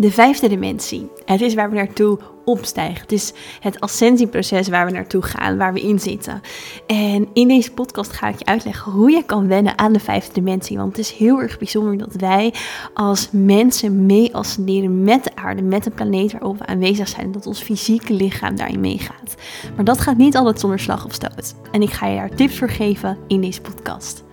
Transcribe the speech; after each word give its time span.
de 0.00 0.10
vijfde 0.10 0.48
dimensie. 0.48 1.10
Het 1.24 1.40
is 1.40 1.54
waar 1.54 1.70
we 1.70 1.76
naartoe 1.76 2.18
opstijgen. 2.44 3.00
Het 3.00 3.12
is 3.12 3.32
het 3.60 3.80
ascensieproces 3.80 4.68
waar 4.68 4.86
we 4.86 4.92
naartoe 4.92 5.22
gaan, 5.22 5.56
waar 5.56 5.72
we 5.72 5.80
in 5.80 5.98
zitten. 5.98 6.40
En 6.86 7.28
in 7.32 7.48
deze 7.48 7.72
podcast 7.72 8.12
ga 8.12 8.28
ik 8.28 8.38
je 8.38 8.44
uitleggen 8.44 8.92
hoe 8.92 9.10
je 9.10 9.24
kan 9.24 9.48
wennen 9.48 9.78
aan 9.78 9.92
de 9.92 10.00
vijfde 10.00 10.32
dimensie. 10.32 10.76
Want 10.76 10.96
het 10.96 10.98
is 10.98 11.12
heel 11.12 11.40
erg 11.40 11.58
bijzonder 11.58 11.98
dat 11.98 12.14
wij 12.14 12.54
als 12.94 13.28
mensen 13.32 14.06
mee 14.06 14.34
ascenderen 14.34 15.02
met 15.02 15.24
de 15.24 15.36
aarde, 15.36 15.62
met 15.62 15.84
de 15.84 15.90
planeet 15.90 16.32
waarop 16.32 16.58
we 16.58 16.66
aanwezig 16.66 17.08
zijn. 17.08 17.32
Dat 17.32 17.46
ons 17.46 17.62
fysieke 17.62 18.12
lichaam 18.12 18.56
daarin 18.56 18.80
meegaat. 18.80 19.34
Maar 19.76 19.84
dat 19.84 20.00
gaat 20.00 20.16
niet 20.16 20.36
altijd 20.36 20.60
zonder 20.60 20.78
slag 20.78 21.04
of 21.04 21.12
stoot. 21.12 21.54
En 21.72 21.82
ik 21.82 21.90
ga 21.90 22.06
je 22.06 22.16
daar 22.16 22.34
tips 22.34 22.58
voor 22.58 22.70
geven 22.70 23.18
in 23.26 23.40
deze 23.40 23.60
podcast. 23.60 24.28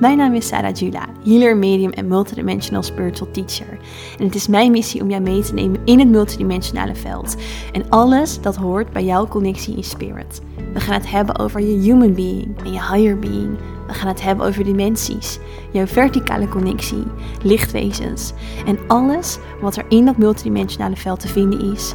Mijn 0.00 0.16
naam 0.16 0.34
is 0.34 0.46
Sarah 0.46 0.74
Jula, 0.74 1.06
healer, 1.24 1.56
medium 1.56 1.90
en 1.90 2.08
multidimensional 2.08 2.82
spiritual 2.82 3.30
teacher. 3.30 3.78
En 4.18 4.24
het 4.24 4.34
is 4.34 4.48
mijn 4.48 4.70
missie 4.70 5.02
om 5.02 5.10
jou 5.10 5.22
mee 5.22 5.42
te 5.42 5.54
nemen 5.54 5.80
in 5.84 5.98
het 5.98 6.08
multidimensionale 6.08 6.94
veld. 6.94 7.36
En 7.72 7.88
alles 7.88 8.40
dat 8.40 8.56
hoort 8.56 8.92
bij 8.92 9.04
jouw 9.04 9.26
connectie 9.26 9.76
in 9.76 9.84
spirit. 9.84 10.40
We 10.72 10.80
gaan 10.80 10.94
het 10.94 11.10
hebben 11.10 11.38
over 11.38 11.60
je 11.60 11.78
human 11.78 12.14
being 12.14 12.58
en 12.64 12.72
je 12.72 12.80
higher 12.92 13.18
being. 13.18 13.58
We 13.86 13.92
gaan 13.92 14.08
het 14.08 14.22
hebben 14.22 14.46
over 14.46 14.64
dimensies, 14.64 15.38
jouw 15.72 15.86
verticale 15.86 16.48
connectie, 16.48 17.04
lichtwezens 17.42 18.32
en 18.66 18.78
alles 18.86 19.38
wat 19.60 19.76
er 19.76 19.84
in 19.88 20.04
dat 20.04 20.16
multidimensionale 20.16 20.96
veld 20.96 21.20
te 21.20 21.28
vinden 21.28 21.72
is. 21.72 21.92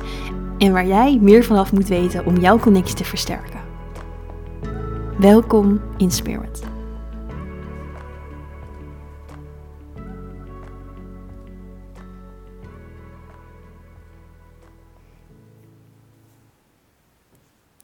En 0.57 0.71
waar 0.71 0.88
jij 0.88 1.17
meer 1.21 1.43
vanaf 1.43 1.71
moet 1.71 1.88
weten 1.88 2.25
om 2.25 2.38
jouw 2.38 2.59
connectie 2.59 2.95
te 2.95 3.05
versterken. 3.05 3.59
Welkom 5.17 5.81
in 5.97 6.11
Spirit. 6.11 6.78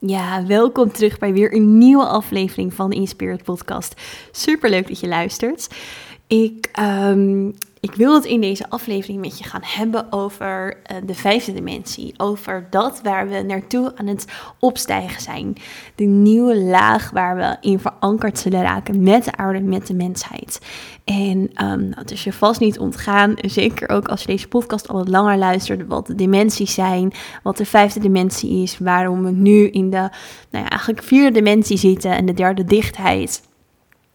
Ja, 0.06 0.46
welkom 0.46 0.92
terug 0.92 1.18
bij 1.18 1.32
weer 1.32 1.54
een 1.54 1.78
nieuwe 1.78 2.04
aflevering 2.04 2.74
van 2.74 2.90
de 2.90 2.96
Inspired 2.96 3.42
Podcast. 3.42 4.00
Super 4.30 4.70
leuk 4.70 4.88
dat 4.88 5.00
je 5.00 5.08
luistert. 5.08 5.68
Ik 6.26 6.70
um, 6.80 7.54
ik 7.86 7.94
wil 7.94 8.14
het 8.14 8.24
in 8.24 8.40
deze 8.40 8.68
aflevering 8.68 9.20
met 9.20 9.38
je 9.38 9.44
gaan 9.44 9.62
hebben 9.64 10.12
over 10.12 10.76
uh, 10.76 10.96
de 11.06 11.14
vijfde 11.14 11.52
dimensie. 11.52 12.14
Over 12.16 12.66
dat 12.70 13.00
waar 13.02 13.28
we 13.28 13.42
naartoe 13.42 13.92
aan 13.96 14.06
het 14.06 14.24
opstijgen 14.58 15.22
zijn. 15.22 15.56
De 15.94 16.04
nieuwe 16.04 16.58
laag 16.58 17.10
waar 17.10 17.36
we 17.36 17.56
in 17.60 17.78
verankerd 17.78 18.38
zullen 18.38 18.62
raken 18.62 19.02
met 19.02 19.24
de 19.24 19.36
aarde, 19.36 19.60
met 19.60 19.86
de 19.86 19.94
mensheid. 19.94 20.60
En 21.04 21.50
um, 21.64 21.92
is 22.06 22.24
je 22.24 22.32
vast 22.32 22.60
niet 22.60 22.78
ontgaan, 22.78 23.34
zeker 23.36 23.88
ook 23.88 24.08
als 24.08 24.20
je 24.20 24.26
deze 24.26 24.48
podcast 24.48 24.88
al 24.88 24.96
wat 24.96 25.08
langer 25.08 25.36
luistert, 25.36 25.86
wat 25.86 26.06
de 26.06 26.14
dimensies 26.14 26.74
zijn, 26.74 27.12
wat 27.42 27.56
de 27.56 27.64
vijfde 27.64 28.00
dimensie 28.00 28.62
is, 28.62 28.78
waarom 28.78 29.22
we 29.22 29.30
nu 29.30 29.68
in 29.68 29.90
de 29.90 30.10
nou 30.50 30.64
ja, 30.64 30.68
eigenlijk 30.68 31.02
vierde 31.02 31.32
dimensie 31.32 31.78
zitten 31.78 32.10
en 32.10 32.26
de 32.26 32.34
derde 32.34 32.64
dichtheid. 32.64 33.42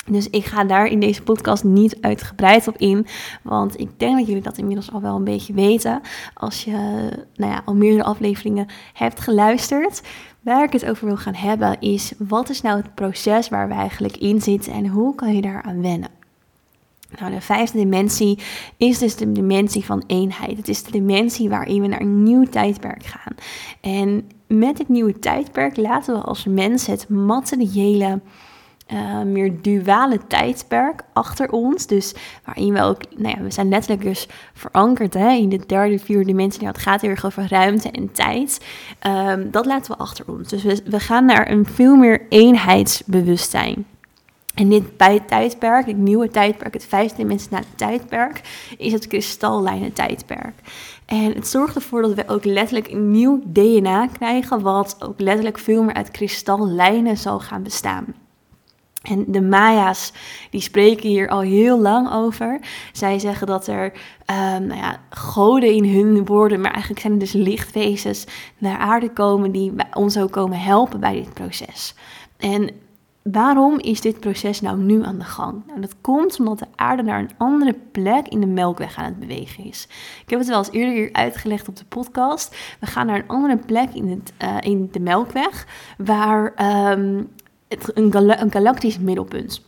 Dus 0.05 0.29
ik 0.29 0.45
ga 0.45 0.63
daar 0.63 0.85
in 0.85 0.99
deze 0.99 1.21
podcast 1.21 1.63
niet 1.63 1.97
uitgebreid 2.01 2.67
op 2.67 2.77
in. 2.77 3.05
Want 3.41 3.79
ik 3.79 3.99
denk 3.99 4.17
dat 4.17 4.27
jullie 4.27 4.41
dat 4.41 4.57
inmiddels 4.57 4.91
al 4.91 5.01
wel 5.01 5.15
een 5.15 5.23
beetje 5.23 5.53
weten. 5.53 6.01
Als 6.33 6.63
je 6.63 6.71
nou 7.35 7.51
ja, 7.51 7.61
al 7.65 7.75
meerdere 7.75 8.03
afleveringen 8.03 8.67
hebt 8.93 9.19
geluisterd. 9.19 10.01
Waar 10.41 10.63
ik 10.63 10.71
het 10.71 10.89
over 10.89 11.05
wil 11.05 11.17
gaan 11.17 11.35
hebben 11.35 11.79
is 11.79 12.13
wat 12.17 12.49
is 12.49 12.61
nou 12.61 12.77
het 12.77 12.95
proces 12.95 13.49
waar 13.49 13.67
we 13.67 13.73
eigenlijk 13.73 14.17
in 14.17 14.41
zitten 14.41 14.73
en 14.73 14.87
hoe 14.87 15.15
kan 15.15 15.35
je 15.35 15.41
daaraan 15.41 15.81
wennen? 15.81 16.09
Nou, 17.19 17.31
de 17.31 17.41
vijfde 17.41 17.77
dimensie 17.77 18.39
is 18.77 18.97
dus 18.97 19.15
de 19.15 19.31
dimensie 19.31 19.85
van 19.85 20.03
eenheid. 20.07 20.57
Het 20.57 20.67
is 20.67 20.83
de 20.83 20.91
dimensie 20.91 21.49
waarin 21.49 21.81
we 21.81 21.87
naar 21.87 22.01
een 22.01 22.23
nieuw 22.23 22.43
tijdperk 22.43 23.05
gaan. 23.05 23.35
En 23.81 24.29
met 24.47 24.77
dit 24.77 24.89
nieuwe 24.89 25.19
tijdperk 25.19 25.77
laten 25.77 26.13
we 26.13 26.21
als 26.21 26.45
mens 26.45 26.85
het 26.85 27.09
materiële 27.09 28.21
uh, 28.93 29.21
meer 29.21 29.61
duale 29.61 30.19
tijdperk 30.27 31.01
achter 31.13 31.51
ons. 31.51 31.87
Dus 31.87 32.13
waarin 32.45 32.73
we 32.73 32.81
ook, 32.81 33.01
nou 33.17 33.35
ja, 33.37 33.43
we 33.43 33.51
zijn 33.51 33.69
letterlijk 33.69 34.03
dus 34.03 34.27
verankerd 34.53 35.13
hè, 35.13 35.31
in 35.31 35.49
de 35.49 35.65
derde, 35.65 35.99
vierde 35.99 36.25
dimensie. 36.25 36.61
Nou, 36.61 36.73
het 36.73 36.83
gaat 36.83 37.03
erg 37.03 37.25
over 37.25 37.47
ruimte 37.49 37.91
en 37.91 38.11
tijd. 38.11 38.65
Um, 39.07 39.51
dat 39.51 39.65
laten 39.65 39.91
we 39.91 39.97
achter 39.97 40.25
ons. 40.27 40.49
Dus 40.49 40.63
we, 40.63 40.81
we 40.85 40.99
gaan 40.99 41.25
naar 41.25 41.51
een 41.51 41.65
veel 41.65 41.95
meer 41.95 42.21
eenheidsbewustzijn. 42.29 43.85
En 44.55 44.69
dit 44.69 44.97
bij 44.97 45.19
tijdperk, 45.19 45.85
het 45.85 45.97
nieuwe 45.97 46.29
tijdperk, 46.29 46.73
het 46.73 46.85
vijfde 46.85 47.17
dimensionale 47.17 47.65
tijdperk, 47.75 48.41
is 48.77 48.91
het 48.91 49.07
kristallijnen 49.07 49.93
tijdperk. 49.93 50.53
En 51.05 51.33
het 51.33 51.47
zorgt 51.47 51.75
ervoor 51.75 52.01
dat 52.01 52.13
we 52.13 52.27
ook 52.27 52.45
letterlijk 52.45 52.87
een 52.87 53.11
nieuw 53.11 53.41
DNA 53.45 54.07
krijgen, 54.07 54.61
wat 54.61 54.95
ook 54.99 55.19
letterlijk 55.19 55.57
veel 55.57 55.83
meer 55.83 55.93
uit 55.93 56.11
kristallijnen 56.11 57.17
zal 57.17 57.39
gaan 57.39 57.63
bestaan. 57.63 58.05
En 59.01 59.25
de 59.27 59.41
Maya's, 59.41 60.13
die 60.49 60.61
spreken 60.61 61.09
hier 61.09 61.29
al 61.29 61.39
heel 61.39 61.79
lang 61.79 62.11
over. 62.11 62.59
Zij 62.91 63.19
zeggen 63.19 63.47
dat 63.47 63.67
er 63.67 63.83
um, 63.85 64.65
nou 64.67 64.79
ja, 64.79 64.99
goden 65.09 65.73
in 65.73 65.85
hun 65.95 66.25
woorden, 66.25 66.61
maar 66.61 66.71
eigenlijk 66.71 67.01
zijn 67.01 67.13
het 67.13 67.21
dus 67.21 67.31
lichtwezens 67.31 68.25
naar 68.57 68.77
aarde 68.77 69.09
komen 69.09 69.51
die 69.51 69.73
ons 69.93 70.17
ook 70.17 70.31
komen 70.31 70.59
helpen 70.59 70.99
bij 70.99 71.13
dit 71.13 71.33
proces. 71.33 71.95
En 72.37 72.69
waarom 73.23 73.79
is 73.79 74.01
dit 74.01 74.19
proces 74.19 74.61
nou 74.61 74.77
nu 74.77 75.03
aan 75.03 75.19
de 75.19 75.25
gang? 75.25 75.63
Nou, 75.67 75.81
dat 75.81 75.95
komt 76.01 76.39
omdat 76.39 76.59
de 76.59 76.67
aarde 76.75 77.03
naar 77.03 77.19
een 77.19 77.31
andere 77.37 77.75
plek 77.91 78.27
in 78.27 78.39
de 78.39 78.47
Melkweg 78.47 78.95
aan 78.95 79.05
het 79.05 79.19
bewegen 79.19 79.63
is. 79.63 79.87
Ik 80.23 80.29
heb 80.29 80.39
het 80.39 80.47
wel 80.47 80.57
eens 80.57 80.71
eerder 80.71 80.93
hier 80.93 81.09
uitgelegd 81.13 81.67
op 81.67 81.75
de 81.75 81.85
podcast. 81.85 82.55
We 82.79 82.85
gaan 82.85 83.05
naar 83.05 83.15
een 83.15 83.27
andere 83.27 83.57
plek 83.57 83.93
in, 83.93 84.09
het, 84.09 84.33
uh, 84.43 84.57
in 84.59 84.89
de 84.91 84.99
Melkweg, 84.99 85.67
waar 85.97 86.53
um, 86.91 87.29
het, 87.71 87.97
een, 87.97 88.41
een 88.41 88.51
galactisch 88.51 88.99
middelpunt. 88.99 89.61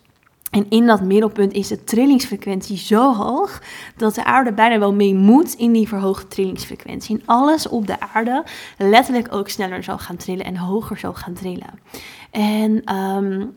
En 0.52 0.66
in 0.70 0.86
dat 0.86 1.02
middelpunt 1.02 1.54
is 1.54 1.68
de 1.68 1.84
trillingsfrequentie 1.84 2.78
zo 2.78 3.14
hoog 3.14 3.62
dat 3.98 4.16
de 4.16 4.24
aarde 4.24 4.54
bijna 4.54 4.80
wel 4.80 4.94
mee 4.94 5.16
moet 5.16 5.54
in 5.54 5.72
die 5.72 5.88
verhoogde 5.88 6.28
trillingsfrequentie. 6.28 7.18
En 7.18 7.24
alles 7.26 7.68
op 7.68 7.88
de 7.88 8.00
aarde 8.00 8.44
letterlijk 8.78 9.34
ook 9.34 9.50
sneller 9.50 9.84
zal 9.84 9.98
gaan 9.98 10.16
trillen 10.16 10.46
en 10.46 10.58
hoger 10.58 10.98
zal 10.98 11.14
gaan 11.14 11.34
trillen. 11.34 11.80
En 12.32 12.96
um, 12.96 13.56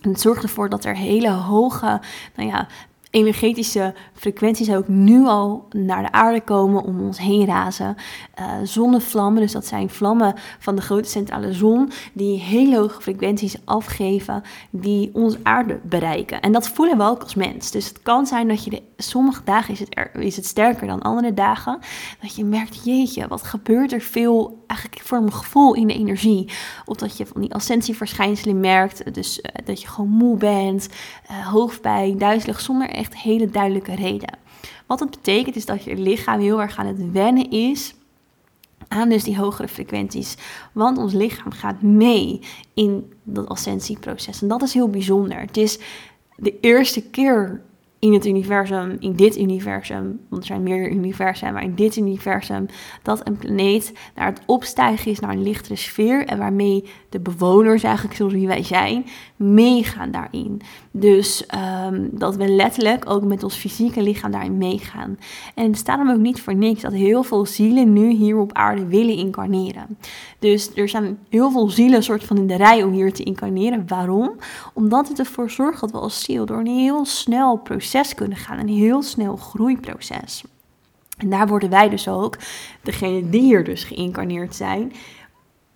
het 0.00 0.20
zorgt 0.20 0.42
ervoor 0.42 0.68
dat 0.68 0.84
er 0.84 0.96
hele 0.96 1.30
hoge 1.30 2.00
nou 2.34 2.48
ja, 2.48 2.66
energetische 3.14 3.94
frequenties 4.12 4.70
ook 4.70 4.88
nu 4.88 5.26
al 5.26 5.66
naar 5.70 6.02
de 6.02 6.12
aarde 6.12 6.40
komen, 6.40 6.82
om 6.82 7.00
ons 7.00 7.18
heen 7.18 7.46
razen. 7.46 7.96
Uh, 8.40 8.52
zonnevlammen, 8.62 9.42
dus 9.42 9.52
dat 9.52 9.66
zijn 9.66 9.90
vlammen 9.90 10.34
van 10.58 10.76
de 10.76 10.82
grote 10.82 11.08
centrale 11.08 11.52
zon, 11.52 11.90
die 12.12 12.40
hele 12.40 12.78
hoge 12.78 13.00
frequenties 13.00 13.56
afgeven, 13.64 14.42
die 14.70 15.10
onze 15.12 15.38
aarde 15.42 15.80
bereiken. 15.82 16.40
En 16.40 16.52
dat 16.52 16.68
voelen 16.68 16.98
we 16.98 17.04
ook 17.04 17.22
als 17.22 17.34
mens. 17.34 17.70
Dus 17.70 17.88
het 17.88 18.02
kan 18.02 18.26
zijn 18.26 18.48
dat 18.48 18.64
je 18.64 18.82
sommige 18.96 19.42
dagen 19.44 19.72
is 19.72 19.80
het, 19.80 20.08
is 20.14 20.36
het 20.36 20.46
sterker 20.46 20.86
dan 20.86 21.02
andere 21.02 21.34
dagen, 21.34 21.78
dat 22.20 22.34
je 22.36 22.44
merkt, 22.44 22.84
jeetje, 22.84 23.28
wat 23.28 23.42
gebeurt 23.42 23.92
er 23.92 24.00
veel 24.00 24.64
eigenlijk 24.66 25.00
voor 25.02 25.18
een 25.18 25.32
gevoel 25.32 25.74
in 25.74 25.86
de 25.86 25.94
energie. 25.94 26.48
Of 26.84 26.96
dat 26.96 27.16
je 27.16 27.26
van 27.26 27.40
die 27.40 27.54
ascensieverschijnselen 27.54 28.60
merkt, 28.60 29.14
dus 29.14 29.38
uh, 29.38 29.44
dat 29.64 29.80
je 29.80 29.88
gewoon 29.88 30.10
moe 30.10 30.36
bent, 30.36 30.88
uh, 31.30 31.46
hoofdpijn, 31.46 32.18
duizelig, 32.18 32.60
zonder 32.60 32.88
echt 32.88 33.03
hele 33.12 33.50
duidelijke 33.50 33.94
reden. 33.94 34.38
Wat 34.86 35.00
het 35.00 35.10
betekent 35.10 35.56
is 35.56 35.66
dat 35.66 35.84
je 35.84 35.96
lichaam 35.96 36.40
heel 36.40 36.60
erg 36.60 36.78
aan 36.78 36.86
het 36.86 37.12
wennen 37.12 37.50
is 37.50 37.94
aan 38.88 39.08
dus 39.08 39.24
die 39.24 39.38
hogere 39.38 39.68
frequenties. 39.68 40.36
Want 40.72 40.98
ons 40.98 41.12
lichaam 41.12 41.52
gaat 41.52 41.82
mee 41.82 42.40
in 42.74 43.12
dat 43.22 43.48
ascensieproces. 43.48 44.42
En 44.42 44.48
dat 44.48 44.62
is 44.62 44.74
heel 44.74 44.88
bijzonder. 44.88 45.40
Het 45.40 45.56
is 45.56 45.78
de 46.36 46.60
eerste 46.60 47.02
keer 47.02 47.62
in 48.04 48.12
het 48.12 48.26
universum, 48.26 48.96
in 48.98 49.12
dit 49.12 49.38
universum, 49.38 50.20
want 50.28 50.42
er 50.42 50.46
zijn 50.46 50.62
meer 50.62 50.90
universa, 50.90 51.50
maar 51.50 51.62
in 51.62 51.74
dit 51.74 51.96
universum, 51.96 52.66
dat 53.02 53.26
een 53.26 53.36
planeet 53.36 53.92
naar 54.14 54.26
het 54.26 54.40
opstijgen 54.46 55.10
is 55.10 55.18
naar 55.18 55.30
een 55.30 55.42
lichtere 55.42 55.76
sfeer 55.76 56.26
en 56.26 56.38
waarmee 56.38 56.84
de 57.08 57.20
bewoners, 57.20 57.82
eigenlijk 57.82 58.16
zoals 58.16 58.32
wie 58.32 58.46
wij 58.46 58.62
zijn, 58.62 59.06
meegaan 59.36 60.10
daarin. 60.10 60.60
Dus 60.90 61.46
um, 61.88 62.08
dat 62.12 62.36
we 62.36 62.48
letterlijk 62.48 63.10
ook 63.10 63.24
met 63.24 63.42
ons 63.42 63.54
fysieke 63.54 64.02
lichaam 64.02 64.30
daarin 64.30 64.58
meegaan. 64.58 65.18
En 65.54 65.66
het 65.66 65.76
staat 65.76 65.98
hem 65.98 66.10
ook 66.10 66.18
niet 66.18 66.40
voor 66.40 66.54
niks 66.54 66.80
dat 66.80 66.92
heel 66.92 67.22
veel 67.22 67.46
zielen 67.46 67.92
nu 67.92 68.10
hier 68.10 68.36
op 68.36 68.52
aarde 68.52 68.86
willen 68.86 69.16
incarneren. 69.16 69.98
Dus 70.38 70.70
er 70.74 70.88
zijn 70.88 71.18
heel 71.28 71.50
veel 71.50 71.68
zielen 71.68 72.02
soort 72.02 72.24
van 72.24 72.36
in 72.36 72.46
de 72.46 72.56
rij 72.56 72.82
om 72.82 72.92
hier 72.92 73.12
te 73.12 73.22
incarneren. 73.22 73.84
Waarom? 73.86 74.32
Omdat 74.72 75.08
het 75.08 75.18
ervoor 75.18 75.50
zorgt 75.50 75.80
dat 75.80 75.90
we 75.90 75.98
als 75.98 76.22
ziel 76.22 76.46
door 76.46 76.58
een 76.58 76.66
heel 76.66 77.04
snel 77.04 77.56
proces 77.56 77.92
kunnen 78.14 78.38
gaan, 78.38 78.58
een 78.58 78.68
heel 78.68 79.02
snel 79.02 79.36
groeiproces. 79.36 80.44
En 81.18 81.30
daar 81.30 81.46
worden 81.46 81.70
wij 81.70 81.88
dus 81.88 82.08
ook, 82.08 82.38
degene 82.82 83.30
die 83.30 83.40
hier 83.40 83.64
dus 83.64 83.84
geïncarneerd 83.84 84.54
zijn, 84.54 84.92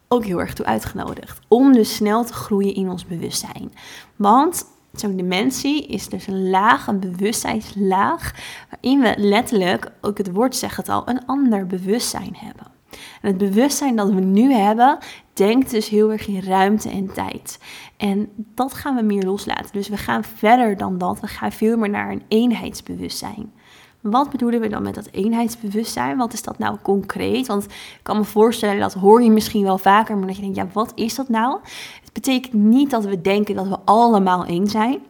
ook 0.08 0.24
heel 0.24 0.40
erg 0.40 0.54
toe 0.54 0.66
uitgenodigd. 0.66 1.40
Om 1.48 1.72
dus 1.72 1.94
snel 1.94 2.24
te 2.24 2.32
groeien 2.32 2.74
in 2.74 2.90
ons 2.90 3.06
bewustzijn. 3.06 3.72
Want 4.16 4.64
zo'n 4.92 5.16
dimensie 5.16 5.86
is 5.86 6.08
dus 6.08 6.26
een 6.26 6.50
laag, 6.50 6.86
een 6.86 7.00
bewustzijnslaag, 7.00 8.34
waarin 8.70 9.00
we 9.00 9.14
letterlijk 9.16 9.92
ook 10.00 10.18
het 10.18 10.32
woord 10.32 10.56
zegt 10.56 10.76
het 10.76 10.88
al, 10.88 11.08
een 11.08 11.26
ander 11.26 11.66
bewustzijn 11.66 12.36
hebben. 12.36 12.77
Het 13.20 13.38
bewustzijn 13.38 13.96
dat 13.96 14.10
we 14.10 14.20
nu 14.20 14.52
hebben, 14.52 14.98
denkt 15.32 15.70
dus 15.70 15.88
heel 15.88 16.12
erg 16.12 16.26
in 16.26 16.40
ruimte 16.40 16.90
en 16.90 17.12
tijd. 17.12 17.58
En 17.96 18.28
dat 18.54 18.74
gaan 18.74 18.94
we 18.94 19.02
meer 19.02 19.22
loslaten. 19.22 19.72
Dus 19.72 19.88
we 19.88 19.96
gaan 19.96 20.24
verder 20.24 20.76
dan 20.76 20.98
dat. 20.98 21.20
We 21.20 21.26
gaan 21.26 21.52
veel 21.52 21.76
meer 21.76 21.90
naar 21.90 22.10
een 22.10 22.22
eenheidsbewustzijn. 22.28 23.52
Wat 24.00 24.30
bedoelen 24.30 24.60
we 24.60 24.68
dan 24.68 24.82
met 24.82 24.94
dat 24.94 25.08
eenheidsbewustzijn? 25.10 26.16
Wat 26.16 26.32
is 26.32 26.42
dat 26.42 26.58
nou 26.58 26.76
concreet? 26.82 27.46
Want 27.46 27.64
ik 27.64 28.00
kan 28.02 28.16
me 28.16 28.24
voorstellen, 28.24 28.80
dat 28.80 28.94
hoor 28.94 29.22
je 29.22 29.30
misschien 29.30 29.62
wel 29.62 29.78
vaker, 29.78 30.16
maar 30.16 30.26
dat 30.26 30.36
je 30.36 30.42
denkt, 30.42 30.56
ja, 30.56 30.66
wat 30.72 30.92
is 30.94 31.14
dat 31.14 31.28
nou? 31.28 31.58
Het 32.02 32.12
betekent 32.12 32.52
niet 32.52 32.90
dat 32.90 33.04
we 33.04 33.20
denken 33.20 33.54
dat 33.54 33.68
we 33.68 33.78
allemaal 33.84 34.44
één 34.44 34.66
zijn. 34.66 35.00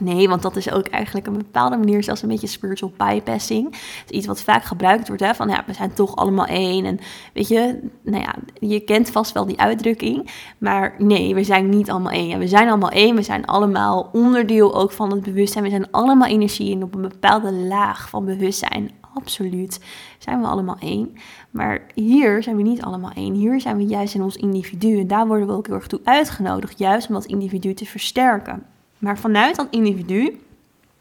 Nee, 0.00 0.28
want 0.28 0.42
dat 0.42 0.56
is 0.56 0.70
ook 0.70 0.86
eigenlijk 0.86 1.26
een 1.26 1.36
bepaalde 1.36 1.76
manier 1.76 2.02
zelfs 2.02 2.22
een 2.22 2.28
beetje 2.28 2.46
spiritual 2.46 2.92
bypassing. 2.96 3.64
Het 3.64 4.10
is 4.10 4.16
iets 4.16 4.26
wat 4.26 4.42
vaak 4.42 4.64
gebruikt 4.64 5.08
wordt, 5.08 5.22
hè, 5.22 5.34
van 5.34 5.48
ja, 5.48 5.64
we 5.66 5.72
zijn 5.72 5.92
toch 5.92 6.16
allemaal 6.16 6.46
één. 6.46 6.84
En 6.84 6.98
weet 7.32 7.48
je, 7.48 7.90
nou 8.02 8.22
ja, 8.22 8.34
je 8.54 8.80
kent 8.80 9.10
vast 9.10 9.32
wel 9.32 9.46
die 9.46 9.60
uitdrukking. 9.60 10.30
Maar 10.58 10.94
nee, 10.98 11.34
we 11.34 11.44
zijn 11.44 11.68
niet 11.68 11.90
allemaal 11.90 12.12
één. 12.12 12.38
we 12.38 12.46
zijn 12.46 12.68
allemaal 12.68 12.90
één, 12.90 13.16
we 13.16 13.22
zijn 13.22 13.46
allemaal 13.46 14.08
onderdeel 14.12 14.74
ook 14.74 14.92
van 14.92 15.10
het 15.10 15.22
bewustzijn. 15.22 15.64
We 15.64 15.70
zijn 15.70 15.90
allemaal 15.90 16.28
energie 16.28 16.74
en 16.74 16.82
op 16.82 16.94
een 16.94 17.02
bepaalde 17.02 17.52
laag 17.52 18.08
van 18.08 18.24
bewustzijn, 18.24 18.90
absoluut, 19.14 19.80
zijn 20.18 20.40
we 20.40 20.46
allemaal 20.46 20.76
één. 20.80 21.14
Maar 21.50 21.86
hier 21.94 22.42
zijn 22.42 22.56
we 22.56 22.62
niet 22.62 22.82
allemaal 22.82 23.12
één. 23.14 23.34
Hier 23.34 23.60
zijn 23.60 23.76
we 23.76 23.86
juist 23.86 24.14
in 24.14 24.22
ons 24.22 24.36
individu. 24.36 25.00
En 25.00 25.06
daar 25.06 25.26
worden 25.26 25.46
we 25.46 25.52
ook 25.52 25.66
heel 25.66 25.76
erg 25.76 25.86
toe 25.86 26.00
uitgenodigd, 26.04 26.78
juist 26.78 27.08
om 27.08 27.14
dat 27.14 27.24
individu 27.24 27.74
te 27.74 27.86
versterken 27.86 28.66
maar 29.02 29.18
vanuit 29.18 29.56
dat 29.56 29.66
individu 29.70 30.38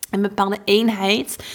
een 0.09 0.21
bepaalde 0.21 0.57
eenheid 0.65 1.45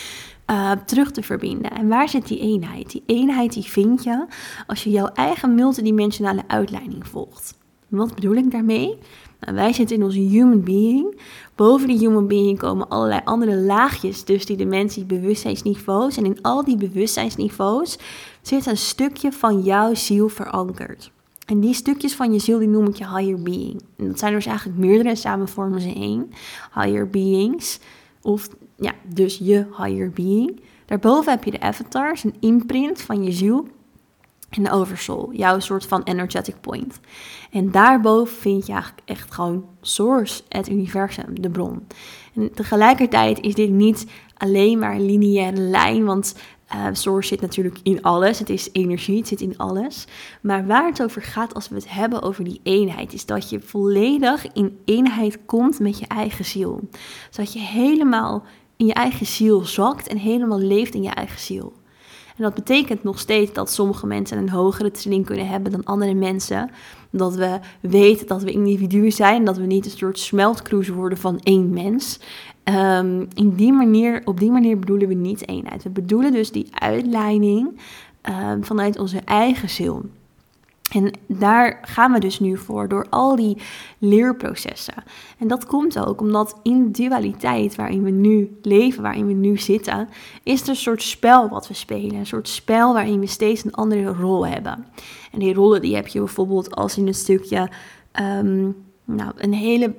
uh, 0.51 0.73
terug 0.73 1.11
te 1.11 1.23
verbinden. 1.23 1.71
En 1.71 1.89
waar 1.89 2.09
zit 2.09 2.29
die 2.29 2.41
eenheid? 2.41 2.91
Die 2.91 3.03
eenheid 3.07 3.53
die 3.53 3.63
vind 3.63 4.05
je 4.05 4.27
als 4.67 4.85
je 4.85 4.91
jouw 4.91 5.07
eigen 5.07 5.55
multidimensionale 5.55 6.43
uitleiding 6.47 7.07
volgt. 7.07 7.55
Wat 7.89 8.15
bedoel 8.15 8.35
ik 8.35 8.51
daarmee? 8.51 8.99
Nou, 9.41 9.55
wij 9.55 9.73
zitten 9.73 9.97
in 9.97 10.03
onze 10.03 10.19
human 10.19 10.65
being. 10.65 11.21
Boven 11.55 11.89
die 11.89 11.99
human 11.99 12.27
being 12.27 12.59
komen 12.59 12.89
allerlei 12.89 13.21
andere 13.25 13.57
laagjes, 13.57 14.25
dus 14.25 14.47
die 14.47 14.57
dimensie 14.57 15.05
bewustzijnsniveaus. 15.05 16.17
En 16.17 16.25
in 16.25 16.43
al 16.43 16.65
die 16.65 16.77
bewustzijnsniveaus 16.77 17.99
zit 18.43 18.67
een 18.67 18.77
stukje 18.77 19.33
van 19.33 19.63
jouw 19.63 19.95
ziel 19.95 20.29
verankerd. 20.29 21.11
En 21.47 21.61
die 21.61 21.75
stukjes 21.75 22.15
van 22.15 22.33
je 22.33 22.39
ziel, 22.39 22.59
die 22.59 22.69
noem 22.69 22.87
ik 22.87 22.97
je 22.97 23.09
higher 23.17 23.43
being. 23.43 23.83
En 23.97 24.07
dat 24.07 24.19
zijn 24.19 24.33
dus 24.33 24.47
eigenlijk 24.47 24.79
meerdere, 24.79 25.17
samen 25.17 25.49
vormen 25.49 25.81
ze 25.81 25.93
één. 25.95 26.31
Higher 26.75 27.11
beings, 27.11 27.81
of 28.23 28.49
ja, 28.77 28.93
dus 29.15 29.39
je 29.39 29.67
higher 29.77 30.11
being. 30.11 30.61
Daarboven 30.87 31.33
heb 31.33 31.45
je 31.45 31.51
de 31.51 31.61
avatars, 31.61 32.25
een 32.25 32.35
imprint 32.41 33.03
van 33.03 33.25
je 33.25 33.33
ziel. 33.33 33.69
En 34.51 34.63
de 34.63 34.71
oversoul, 34.71 35.33
jouw 35.33 35.59
soort 35.59 35.87
van 35.87 36.03
energetic 36.03 36.61
point. 36.61 37.01
En 37.51 37.71
daarboven 37.71 38.37
vind 38.37 38.67
je 38.67 38.73
eigenlijk 38.73 39.03
echt 39.05 39.35
gewoon 39.35 39.65
source, 39.81 40.43
het 40.49 40.69
universum, 40.69 41.41
de 41.41 41.51
bron. 41.51 41.87
En 42.35 42.53
tegelijkertijd 42.55 43.41
is 43.41 43.55
dit 43.55 43.71
niet 43.71 44.07
alleen 44.37 44.79
maar 44.79 44.95
een 44.95 45.07
lineaire 45.07 45.61
lijn, 45.61 46.05
want 46.05 46.35
uh, 46.75 46.87
source 46.93 47.29
zit 47.29 47.41
natuurlijk 47.41 47.79
in 47.83 48.03
alles. 48.03 48.39
Het 48.39 48.51
is 48.51 48.69
energie, 48.73 49.17
het 49.17 49.29
zit 49.29 49.41
in 49.41 49.59
alles. 49.59 50.05
Maar 50.41 50.67
waar 50.67 50.87
het 50.87 51.03
over 51.03 51.23
gaat 51.23 51.55
als 51.55 51.69
we 51.69 51.75
het 51.75 51.91
hebben 51.91 52.23
over 52.23 52.45
die 52.45 52.61
eenheid, 52.63 53.13
is 53.13 53.27
dat 53.27 53.51
je 53.51 53.61
volledig 53.61 54.53
in 54.53 54.79
eenheid 54.85 55.39
komt 55.45 55.79
met 55.79 55.99
je 55.99 56.07
eigen 56.07 56.45
ziel. 56.45 56.89
Zodat 57.31 57.53
je 57.53 57.61
helemaal 57.61 58.43
in 58.77 58.87
je 58.87 58.95
eigen 58.95 59.27
ziel 59.27 59.65
zakt 59.65 60.09
en 60.09 60.17
helemaal 60.17 60.61
leeft 60.61 60.95
in 60.95 61.03
je 61.03 61.11
eigen 61.11 61.41
ziel. 61.41 61.73
En 62.37 62.43
dat 62.43 62.55
betekent 62.55 63.03
nog 63.03 63.19
steeds 63.19 63.53
dat 63.53 63.73
sommige 63.73 64.07
mensen 64.07 64.39
een 64.39 64.51
hogere 64.51 64.91
trilling 64.91 65.27
kunnen 65.27 65.49
hebben 65.49 65.73
dan 65.73 65.85
andere 65.85 66.15
mensen. 66.15 66.71
Dat 67.11 67.35
we 67.35 67.59
weten 67.81 68.27
dat 68.27 68.43
we 68.43 68.51
individuen 68.51 69.13
zijn, 69.13 69.45
dat 69.45 69.57
we 69.57 69.67
niet 69.67 69.85
een 69.85 69.91
soort 69.91 70.19
smeltkroes 70.19 70.89
worden 70.89 71.19
van 71.19 71.41
één 71.43 71.71
mens. 71.71 72.21
Um, 72.69 73.29
in 73.35 73.55
die 73.55 73.73
manier, 73.73 74.23
op 74.25 74.41
die 74.41 74.51
manier 74.51 74.79
bedoelen 74.79 75.09
we 75.09 75.15
niet 75.15 75.49
eenheid. 75.49 75.83
We 75.83 75.91
bedoelen 75.91 76.33
dus 76.33 76.53
die 76.53 76.67
uitleiding 76.71 77.81
um, 78.23 78.65
vanuit 78.65 78.99
onze 78.99 79.21
eigen 79.25 79.69
ziel. 79.69 80.05
En 80.93 81.13
daar 81.27 81.79
gaan 81.83 82.13
we 82.13 82.19
dus 82.19 82.41
nu 82.41 82.57
voor, 82.57 82.89
door 82.89 83.07
al 83.11 83.37
die 83.37 83.57
leerprocessen. 83.99 85.05
En 85.39 85.49
dat 85.49 85.67
komt 85.67 85.99
ook 85.99 86.21
omdat 86.21 86.61
in 86.63 86.93
dualiteit 86.93 87.75
waarin 87.75 88.03
we 88.03 88.11
nu 88.11 88.59
leven, 88.63 89.03
waarin 89.03 89.27
we 89.27 89.33
nu 89.33 89.59
zitten, 89.59 90.09
is 90.43 90.63
er 90.63 90.69
een 90.69 90.77
soort 90.77 91.03
spel 91.03 91.49
wat 91.49 91.69
we 91.69 91.75
spelen. 91.75 92.15
Een 92.15 92.27
soort 92.27 92.49
spel 92.49 92.93
waarin 92.93 93.21
we 93.21 93.27
steeds 93.27 93.65
een 93.65 93.75
andere 93.75 94.13
rol 94.13 94.47
hebben. 94.47 94.87
En 95.33 95.39
die 95.39 95.55
rollen 95.55 95.81
die 95.81 95.95
heb 95.95 96.07
je 96.07 96.19
bijvoorbeeld 96.19 96.77
als 96.77 96.99
in 96.99 97.07
een 97.07 97.15
stukje 97.15 97.69
um, 98.21 98.77
nou, 99.09 99.33
een 99.37 99.53
hele 99.53 99.95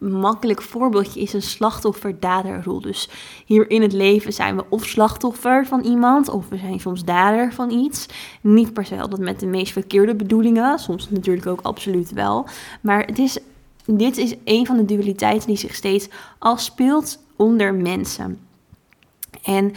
makkelijk 0.00 0.62
voorbeeldje 0.62 1.20
is 1.20 1.32
een 1.32 1.42
slachtoffer-daderrol. 1.42 2.80
Dus 2.80 3.08
hier 3.46 3.70
in 3.70 3.82
het 3.82 3.92
leven 3.92 4.32
zijn 4.32 4.56
we 4.56 4.64
of 4.68 4.84
slachtoffer 4.84 5.66
van 5.66 5.80
iemand, 5.80 6.28
of 6.28 6.48
we 6.48 6.56
zijn 6.56 6.80
soms 6.80 7.04
dader 7.04 7.52
van 7.52 7.70
iets. 7.70 8.06
Niet 8.40 8.72
per 8.72 8.84
se 8.84 9.00
altijd 9.00 9.20
met 9.20 9.40
de 9.40 9.46
meest 9.46 9.72
verkeerde 9.72 10.14
bedoelingen, 10.14 10.78
soms 10.78 11.10
natuurlijk 11.10 11.46
ook 11.46 11.60
absoluut 11.60 12.12
wel. 12.12 12.46
Maar 12.80 13.18
is, 13.18 13.38
dit 13.86 14.16
is 14.16 14.34
een 14.44 14.66
van 14.66 14.76
de 14.76 14.84
dualiteiten 14.84 15.48
die 15.48 15.56
zich 15.56 15.74
steeds 15.74 16.08
afspeelt 16.38 17.18
onder 17.36 17.74
mensen. 17.74 18.38
En 19.42 19.72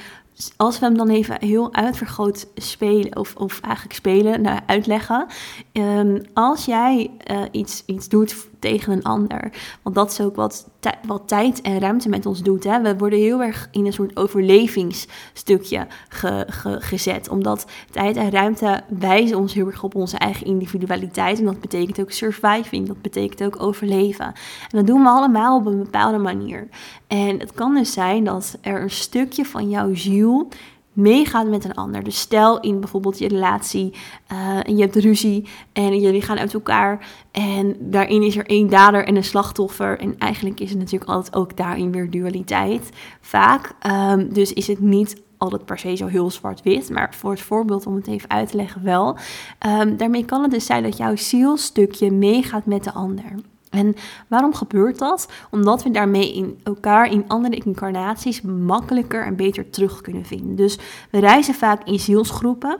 als 0.58 0.80
we 0.80 0.86
hem 0.86 0.98
dan 0.98 1.10
even 1.10 1.38
heel 1.40 1.74
uitvergroot 1.74 2.48
spelen, 2.56 3.18
of, 3.18 3.36
of 3.36 3.60
eigenlijk 3.62 3.96
spelen, 3.96 4.42
nou, 4.42 4.60
uitleggen. 4.66 5.26
Um, 5.74 6.22
als 6.34 6.66
jij 6.66 7.12
uh, 7.32 7.42
iets, 7.52 7.84
iets 7.86 8.10
doet 8.10 8.48
tegen 8.66 8.94
een 8.94 9.04
ander, 9.04 9.52
want 9.82 9.96
dat 9.96 10.12
is 10.12 10.22
ook 10.22 10.36
wat, 10.36 10.70
wat 11.06 11.28
tijd 11.28 11.62
en 11.62 11.80
ruimte 11.80 12.10
met 12.10 12.26
ons 12.26 12.42
doet. 12.42 12.64
Hè? 12.64 12.82
We 12.82 12.98
worden 12.98 13.20
heel 13.20 13.42
erg 13.42 13.68
in 13.72 13.86
een 13.86 13.94
soort 13.94 14.18
overlevingsstukje 14.18 15.88
ge, 16.10 16.46
ge, 16.48 16.78
gezet, 16.80 17.30
omdat 17.30 17.66
tijd 17.92 18.18
en 18.18 18.30
ruimte 18.30 18.82
wijzen 18.88 19.38
ons 19.38 19.54
heel 19.54 19.68
erg 19.68 19.84
op 19.84 19.96
onze 19.96 20.18
eigen 20.18 20.46
individualiteit. 20.46 21.40
En 21.40 21.46
dat 21.46 21.62
betekent 21.62 22.00
ook 22.00 22.12
surviving, 22.12 22.88
dat 22.88 23.02
betekent 23.02 23.44
ook 23.44 23.62
overleven. 23.62 24.26
En 24.26 24.78
dat 24.78 24.88
doen 24.88 25.02
we 25.02 25.10
allemaal 25.10 25.58
op 25.58 25.66
een 25.66 25.84
bepaalde 25.84 26.18
manier. 26.18 26.68
En 27.08 27.40
het 27.40 27.54
kan 27.54 27.76
dus 27.76 27.94
zijn 27.94 28.24
dat 28.24 28.58
er 28.62 28.82
een 28.82 28.90
stukje 28.90 29.46
van 29.46 29.70
jouw 29.70 29.94
ziel 29.94 30.48
meegaat 30.96 31.48
met 31.48 31.66
een 31.66 31.74
ander. 31.74 32.04
Dus 32.04 32.20
stel 32.20 32.60
in 32.60 32.80
bijvoorbeeld 32.80 33.20
je 33.20 33.28
relatie 33.28 33.94
uh, 34.32 34.60
en 34.68 34.76
je 34.76 34.82
hebt 34.82 34.96
ruzie 34.96 35.48
en 35.74 36.00
jullie 36.00 36.22
gaan 36.22 36.38
uit 36.38 36.54
elkaar 36.54 37.08
en 37.32 37.76
daarin 37.80 38.24
is 38.24 38.38
er 38.38 38.46
één 38.46 38.70
dader 38.70 39.06
en 39.06 39.16
een 39.16 39.24
slachtoffer 39.24 40.00
en 40.00 40.18
eigenlijk 40.18 40.60
is 40.60 40.70
het 40.70 40.80
natuurlijk 40.80 41.12
altijd 41.12 41.36
ook 41.36 41.58
daarin 41.58 41.92
weer 41.92 42.10
dualiteit 42.10 42.90
vaak. 43.22 43.72
Um, 44.12 44.34
dus 44.34 44.54
is 44.54 44.68
het 44.68 44.80
niet 44.80 45.24
altijd 45.38 45.66
per 45.66 45.80
se 45.80 45.96
zo 45.96 46.08
heel 46.08 46.32
zwart-wit, 46.32 46.90
maar 46.90 47.16
voor 47.16 47.32
het 47.32 47.42
voorbeeld 47.42 47.86
om 47.86 47.96
het 47.96 48.08
even 48.08 48.30
uit 48.30 48.50
te 48.50 48.58
leggen 48.58 48.84
wel. 48.84 49.18
Um, 49.68 49.98
daarmee 49.98 50.26
kan 50.26 50.42
het 50.42 50.52
dus 50.52 50.66
zijn 50.66 50.84
dat 50.84 50.98
jouw 50.98 51.16
zielstukje 51.16 52.12
meegaat 52.12 52.66
met 52.66 52.84
de 52.84 52.92
ander. 52.92 53.36
En 53.76 53.96
waarom 54.28 54.54
gebeurt 54.54 55.00
dat? 55.00 55.30
Omdat 55.52 55.84
we 55.84 55.92
daarmee 55.92 56.34
in 56.34 56.60
elkaar 56.64 57.12
in 57.12 57.24
andere 57.28 57.56
incarnaties 57.56 58.42
makkelijker 58.42 59.26
en 59.26 59.36
beter 59.36 59.70
terug 59.70 60.02
kunnen 60.02 60.26
vinden. 60.26 60.56
Dus 60.56 60.78
we 61.12 61.20
reizen 61.20 61.54
vaak 61.54 61.84
in 61.84 62.00
zielsgroepen. 62.00 62.80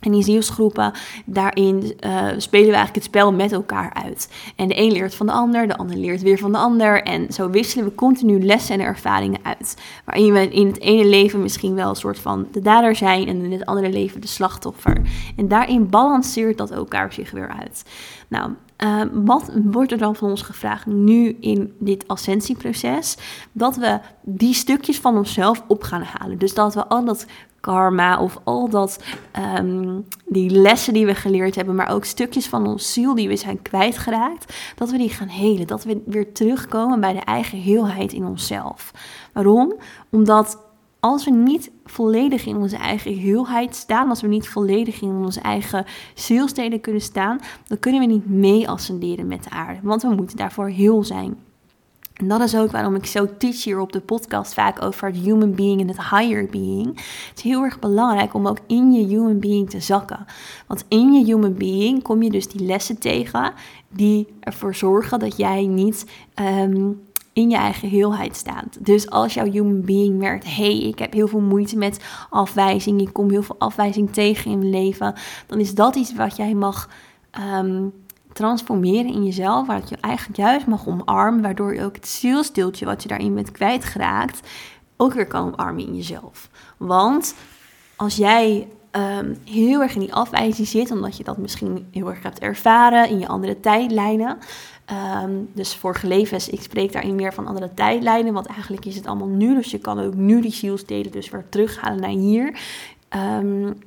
En 0.00 0.12
die 0.12 0.22
zielsgroepen, 0.22 0.92
daarin 1.24 1.76
uh, 1.76 2.26
spelen 2.36 2.66
we 2.66 2.74
eigenlijk 2.74 2.94
het 2.94 3.04
spel 3.04 3.32
met 3.32 3.52
elkaar 3.52 3.94
uit. 4.04 4.32
En 4.56 4.68
de 4.68 4.78
een 4.78 4.92
leert 4.92 5.14
van 5.14 5.26
de 5.26 5.32
ander, 5.32 5.68
de 5.68 5.76
ander 5.76 5.96
leert 5.96 6.22
weer 6.22 6.38
van 6.38 6.52
de 6.52 6.58
ander. 6.58 7.02
En 7.02 7.32
zo 7.32 7.50
wisselen 7.50 7.84
we 7.84 7.94
continu 7.94 8.44
lessen 8.44 8.74
en 8.74 8.86
ervaringen 8.86 9.40
uit. 9.42 9.76
Waarin 10.04 10.32
we 10.32 10.48
in 10.48 10.66
het 10.66 10.80
ene 10.80 11.06
leven 11.06 11.42
misschien 11.42 11.74
wel 11.74 11.88
een 11.88 11.96
soort 11.96 12.18
van 12.18 12.48
de 12.52 12.60
dader 12.60 12.96
zijn 12.96 13.28
en 13.28 13.44
in 13.44 13.52
het 13.52 13.66
andere 13.66 13.90
leven 13.90 14.20
de 14.20 14.26
slachtoffer. 14.26 15.02
En 15.36 15.48
daarin 15.48 15.90
balanceert 15.90 16.58
dat 16.58 16.70
elkaar 16.70 17.12
zich 17.12 17.30
weer 17.30 17.54
uit. 17.60 17.84
Nou, 18.28 18.50
uh, 18.84 19.02
wat 19.12 19.50
wordt 19.64 19.92
er 19.92 19.98
dan 19.98 20.16
van 20.16 20.30
ons 20.30 20.42
gevraagd 20.42 20.86
nu 20.86 21.36
in 21.40 21.74
dit 21.78 22.08
ascensieproces? 22.08 23.16
Dat 23.52 23.76
we 23.76 24.00
die 24.22 24.54
stukjes 24.54 24.98
van 24.98 25.16
onszelf 25.16 25.62
op 25.66 25.82
gaan 25.82 26.02
halen. 26.02 26.38
Dus 26.38 26.54
dat 26.54 26.74
we 26.74 26.86
al 26.86 27.04
dat 27.04 27.26
karma 27.60 28.20
of 28.20 28.38
al 28.44 28.68
dat, 28.68 29.02
um, 29.58 30.04
die 30.26 30.50
lessen 30.50 30.92
die 30.92 31.06
we 31.06 31.14
geleerd 31.14 31.54
hebben, 31.54 31.74
maar 31.74 31.90
ook 31.90 32.04
stukjes 32.04 32.46
van 32.46 32.66
ons 32.66 32.92
ziel 32.92 33.14
die 33.14 33.28
we 33.28 33.36
zijn 33.36 33.62
kwijtgeraakt, 33.62 34.56
dat 34.76 34.90
we 34.90 34.98
die 34.98 35.08
gaan 35.08 35.28
helen. 35.28 35.66
Dat 35.66 35.84
we 35.84 36.02
weer 36.06 36.32
terugkomen 36.32 37.00
bij 37.00 37.12
de 37.12 37.20
eigen 37.20 37.58
heelheid 37.58 38.12
in 38.12 38.24
onszelf. 38.24 38.90
Waarom? 39.32 39.74
Omdat 40.10 40.58
als 41.06 41.24
we 41.24 41.30
niet 41.30 41.70
volledig 41.84 42.46
in 42.46 42.56
onze 42.56 42.76
eigen 42.76 43.14
heelheid 43.14 43.74
staan, 43.74 44.08
als 44.08 44.20
we 44.20 44.28
niet 44.28 44.48
volledig 44.48 45.00
in 45.00 45.10
onze 45.10 45.40
eigen 45.40 45.84
zielsteden 46.14 46.80
kunnen 46.80 47.02
staan, 47.02 47.40
dan 47.66 47.78
kunnen 47.78 48.00
we 48.00 48.06
niet 48.06 48.28
mee 48.28 48.68
ascenderen 48.68 49.26
met 49.26 49.44
de 49.44 49.50
aarde, 49.50 49.80
want 49.82 50.02
we 50.02 50.14
moeten 50.14 50.36
daarvoor 50.36 50.68
heel 50.68 51.04
zijn. 51.04 51.38
En 52.12 52.28
dat 52.28 52.40
is 52.40 52.56
ook 52.56 52.70
waarom 52.70 52.94
ik 52.94 53.06
zo 53.06 53.36
teach 53.38 53.64
hier 53.64 53.80
op 53.80 53.92
de 53.92 54.00
podcast 54.00 54.54
vaak 54.54 54.82
over 54.82 55.08
het 55.08 55.16
human 55.16 55.54
being 55.54 55.80
en 55.80 55.88
het 55.88 56.10
higher 56.10 56.46
being. 56.50 56.86
Het 57.28 57.36
is 57.36 57.42
heel 57.42 57.62
erg 57.62 57.78
belangrijk 57.78 58.34
om 58.34 58.46
ook 58.46 58.58
in 58.66 58.92
je 58.92 59.06
human 59.06 59.38
being 59.38 59.70
te 59.70 59.80
zakken. 59.80 60.26
Want 60.66 60.84
in 60.88 61.12
je 61.12 61.24
human 61.24 61.54
being 61.54 62.02
kom 62.02 62.22
je 62.22 62.30
dus 62.30 62.48
die 62.48 62.66
lessen 62.66 62.98
tegen 62.98 63.52
die 63.88 64.26
ervoor 64.40 64.74
zorgen 64.74 65.18
dat 65.18 65.36
jij 65.36 65.66
niet 65.66 66.06
ehm, 66.34 66.90
in 67.36 67.50
je 67.50 67.56
eigen 67.56 67.88
heelheid 67.88 68.36
staat. 68.36 68.84
Dus 68.84 69.10
als 69.10 69.34
jouw 69.34 69.50
human 69.50 69.80
being 69.80 70.18
merkt, 70.18 70.56
hey, 70.56 70.78
ik 70.78 70.98
heb 70.98 71.12
heel 71.12 71.28
veel 71.28 71.40
moeite 71.40 71.76
met 71.76 72.04
afwijzing, 72.30 73.00
ik 73.00 73.12
kom 73.12 73.30
heel 73.30 73.42
veel 73.42 73.56
afwijzing 73.58 74.12
tegen 74.12 74.50
in 74.50 74.58
mijn 74.58 74.70
leven, 74.70 75.14
dan 75.46 75.60
is 75.60 75.74
dat 75.74 75.96
iets 75.96 76.14
wat 76.14 76.36
jij 76.36 76.54
mag 76.54 76.88
ehm, 77.30 77.88
transformeren 78.32 79.12
in 79.12 79.24
jezelf, 79.24 79.66
waar 79.66 79.82
je 79.88 79.96
eigenlijk 80.00 80.38
juist 80.38 80.66
mag 80.66 80.86
omarmen, 80.86 81.42
waardoor 81.42 81.74
je 81.74 81.84
ook 81.84 81.94
het 81.94 82.08
zielsdeeltje 82.08 82.84
wat 82.84 83.02
je 83.02 83.08
daarin 83.08 83.34
bent 83.34 83.50
kwijtgeraakt, 83.50 84.48
ook 84.96 85.12
weer 85.12 85.26
kan 85.26 85.52
omarmen 85.52 85.86
in 85.86 85.96
jezelf. 85.96 86.50
Want 86.76 87.34
als 87.96 88.16
jij 88.16 88.68
ehm, 88.90 89.34
heel 89.44 89.82
erg 89.82 89.94
in 89.94 90.00
die 90.00 90.14
afwijzing 90.14 90.66
zit, 90.66 90.90
omdat 90.90 91.16
je 91.16 91.24
dat 91.24 91.38
misschien 91.38 91.86
heel 91.90 92.08
erg 92.08 92.22
hebt 92.22 92.38
ervaren 92.38 93.08
in 93.08 93.18
je 93.18 93.28
andere 93.28 93.60
tijdlijnen. 93.60 94.38
Um, 94.92 95.48
dus 95.52 95.74
vorige 95.74 96.06
levens, 96.06 96.48
ik 96.48 96.62
spreek 96.62 96.92
daarin 96.92 97.14
meer 97.14 97.34
van 97.34 97.46
andere 97.46 97.74
tijdlijnen, 97.74 98.32
want 98.32 98.46
eigenlijk 98.46 98.84
is 98.84 98.96
het 98.96 99.06
allemaal 99.06 99.28
nu. 99.28 99.54
Dus 99.54 99.70
je 99.70 99.78
kan 99.78 100.00
ook 100.00 100.14
nu 100.14 100.40
die 100.40 100.52
zielsdelen 100.52 101.12
dus 101.12 101.30
weer 101.30 101.44
terughalen 101.48 102.00
naar 102.00 102.10
hier. 102.10 102.58
Um, 103.16 103.78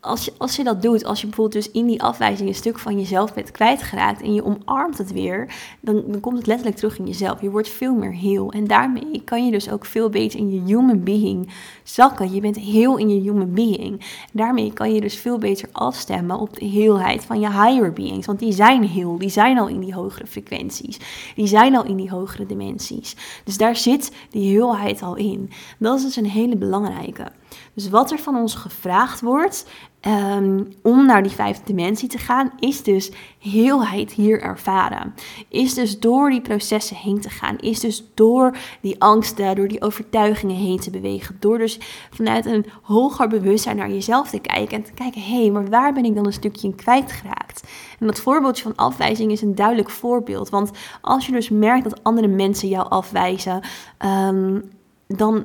als 0.00 0.24
je, 0.24 0.32
als 0.36 0.56
je 0.56 0.64
dat 0.64 0.82
doet, 0.82 1.04
als 1.04 1.20
je 1.20 1.26
bijvoorbeeld 1.26 1.64
dus 1.64 1.72
in 1.72 1.86
die 1.86 2.02
afwijzing 2.02 2.48
een 2.48 2.54
stuk 2.54 2.78
van 2.78 2.98
jezelf 2.98 3.34
bent 3.34 3.50
kwijtgeraakt 3.50 4.22
en 4.22 4.34
je 4.34 4.44
omarmt 4.44 4.98
het 4.98 5.12
weer, 5.12 5.54
dan, 5.80 6.02
dan 6.06 6.20
komt 6.20 6.36
het 6.36 6.46
letterlijk 6.46 6.76
terug 6.76 6.98
in 6.98 7.06
jezelf. 7.06 7.40
Je 7.40 7.50
wordt 7.50 7.68
veel 7.68 7.94
meer 7.94 8.12
heel. 8.12 8.52
En 8.52 8.66
daarmee 8.66 9.22
kan 9.24 9.44
je 9.44 9.50
dus 9.50 9.70
ook 9.70 9.84
veel 9.84 10.10
beter 10.10 10.38
in 10.38 10.50
je 10.50 10.60
human 10.60 11.04
being 11.04 11.52
zakken. 11.82 12.34
Je 12.34 12.40
bent 12.40 12.56
heel 12.56 12.96
in 12.96 13.08
je 13.08 13.20
human 13.20 13.54
being. 13.54 14.04
daarmee 14.32 14.72
kan 14.72 14.94
je 14.94 15.00
dus 15.00 15.14
veel 15.14 15.38
beter 15.38 15.68
afstemmen 15.72 16.38
op 16.38 16.56
de 16.56 16.64
heelheid 16.64 17.24
van 17.24 17.40
je 17.40 17.50
higher 17.50 17.92
beings. 17.92 18.26
Want 18.26 18.38
die 18.38 18.52
zijn 18.52 18.84
heel, 18.84 19.18
die 19.18 19.28
zijn 19.28 19.58
al 19.58 19.68
in 19.68 19.80
die 19.80 19.94
hogere 19.94 20.26
frequenties. 20.26 20.98
Die 21.34 21.46
zijn 21.46 21.76
al 21.76 21.84
in 21.84 21.96
die 21.96 22.10
hogere 22.10 22.46
dimensies. 22.46 23.16
Dus 23.44 23.56
daar 23.56 23.76
zit 23.76 24.12
die 24.30 24.50
heelheid 24.50 25.02
al 25.02 25.16
in. 25.16 25.50
Dat 25.78 25.98
is 25.98 26.04
dus 26.04 26.16
een 26.16 26.26
hele 26.26 26.56
belangrijke. 26.56 27.26
Dus 27.74 27.88
wat 27.88 28.10
er 28.10 28.18
van 28.18 28.36
ons 28.36 28.54
gevraagd 28.54 29.20
wordt 29.20 29.66
um, 30.06 30.72
om 30.82 31.06
naar 31.06 31.22
die 31.22 31.32
vijfde 31.32 31.62
dimensie 31.64 32.08
te 32.08 32.18
gaan, 32.18 32.52
is 32.58 32.82
dus 32.82 33.12
heelheid 33.38 34.12
hier 34.12 34.40
ervaren. 34.40 35.14
Is 35.48 35.74
dus 35.74 35.98
door 35.98 36.30
die 36.30 36.40
processen 36.40 36.96
heen 36.96 37.20
te 37.20 37.30
gaan. 37.30 37.58
Is 37.58 37.80
dus 37.80 38.04
door 38.14 38.56
die 38.80 39.00
angsten, 39.00 39.56
door 39.56 39.68
die 39.68 39.82
overtuigingen 39.82 40.56
heen 40.56 40.78
te 40.78 40.90
bewegen. 40.90 41.36
Door 41.40 41.58
dus 41.58 41.78
vanuit 42.10 42.46
een 42.46 42.66
hoger 42.82 43.28
bewustzijn 43.28 43.76
naar 43.76 43.90
jezelf 43.90 44.30
te 44.30 44.38
kijken 44.38 44.76
en 44.76 44.84
te 44.84 44.92
kijken, 44.92 45.22
hé, 45.22 45.40
hey, 45.40 45.50
maar 45.50 45.68
waar 45.68 45.92
ben 45.92 46.04
ik 46.04 46.14
dan 46.14 46.26
een 46.26 46.32
stukje 46.32 46.68
in 46.68 46.74
kwijtgeraakt? 46.74 47.68
En 47.98 48.06
dat 48.06 48.20
voorbeeldje 48.20 48.62
van 48.62 48.76
afwijzing 48.76 49.32
is 49.32 49.42
een 49.42 49.54
duidelijk 49.54 49.90
voorbeeld. 49.90 50.48
Want 50.48 50.70
als 51.00 51.26
je 51.26 51.32
dus 51.32 51.48
merkt 51.48 51.84
dat 51.84 52.02
andere 52.02 52.28
mensen 52.28 52.68
jou 52.68 52.88
afwijzen, 52.88 53.62
um, 53.98 54.70
dan 55.06 55.44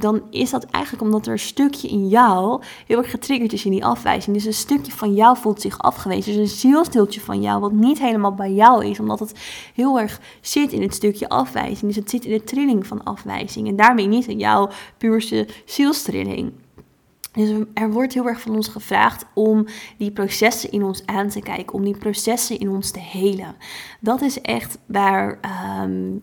dan 0.00 0.22
is 0.30 0.50
dat 0.50 0.64
eigenlijk 0.64 1.04
omdat 1.04 1.26
er 1.26 1.32
een 1.32 1.38
stukje 1.38 1.88
in 1.88 2.08
jou 2.08 2.62
heel 2.86 2.98
erg 2.98 3.10
getriggerd 3.10 3.52
is 3.52 3.64
in 3.64 3.70
die 3.70 3.84
afwijzing. 3.84 4.36
Dus 4.36 4.44
een 4.44 4.54
stukje 4.54 4.92
van 4.92 5.14
jou 5.14 5.36
voelt 5.36 5.60
zich 5.60 5.78
afgewezen. 5.78 6.32
Dus 6.32 6.50
een 6.50 6.58
zielsteeltje 6.58 7.20
van 7.20 7.40
jou 7.40 7.60
wat 7.60 7.72
niet 7.72 7.98
helemaal 7.98 8.34
bij 8.34 8.52
jou 8.52 8.86
is, 8.86 9.00
omdat 9.00 9.18
het 9.18 9.32
heel 9.74 10.00
erg 10.00 10.20
zit 10.40 10.72
in 10.72 10.82
het 10.82 10.94
stukje 10.94 11.28
afwijzing. 11.28 11.80
Dus 11.80 11.96
het 11.96 12.10
zit 12.10 12.24
in 12.24 12.32
de 12.32 12.44
trilling 12.44 12.86
van 12.86 13.04
afwijzing 13.04 13.68
en 13.68 13.76
daarmee 13.76 14.06
niet 14.06 14.26
in 14.26 14.38
jouw 14.38 14.68
puurste 14.98 15.48
zielstrilling. 15.64 16.52
Dus 17.32 17.50
er 17.74 17.90
wordt 17.90 18.14
heel 18.14 18.26
erg 18.26 18.40
van 18.40 18.54
ons 18.54 18.68
gevraagd 18.68 19.26
om 19.34 19.66
die 19.98 20.10
processen 20.10 20.70
in 20.70 20.82
ons 20.82 21.06
aan 21.06 21.28
te 21.28 21.40
kijken, 21.40 21.74
om 21.74 21.84
die 21.84 21.96
processen 21.96 22.58
in 22.58 22.68
ons 22.68 22.90
te 22.90 23.00
helen. 23.00 23.56
Dat 24.00 24.20
is 24.20 24.40
echt 24.40 24.78
waar, 24.86 25.38
um, 25.84 26.22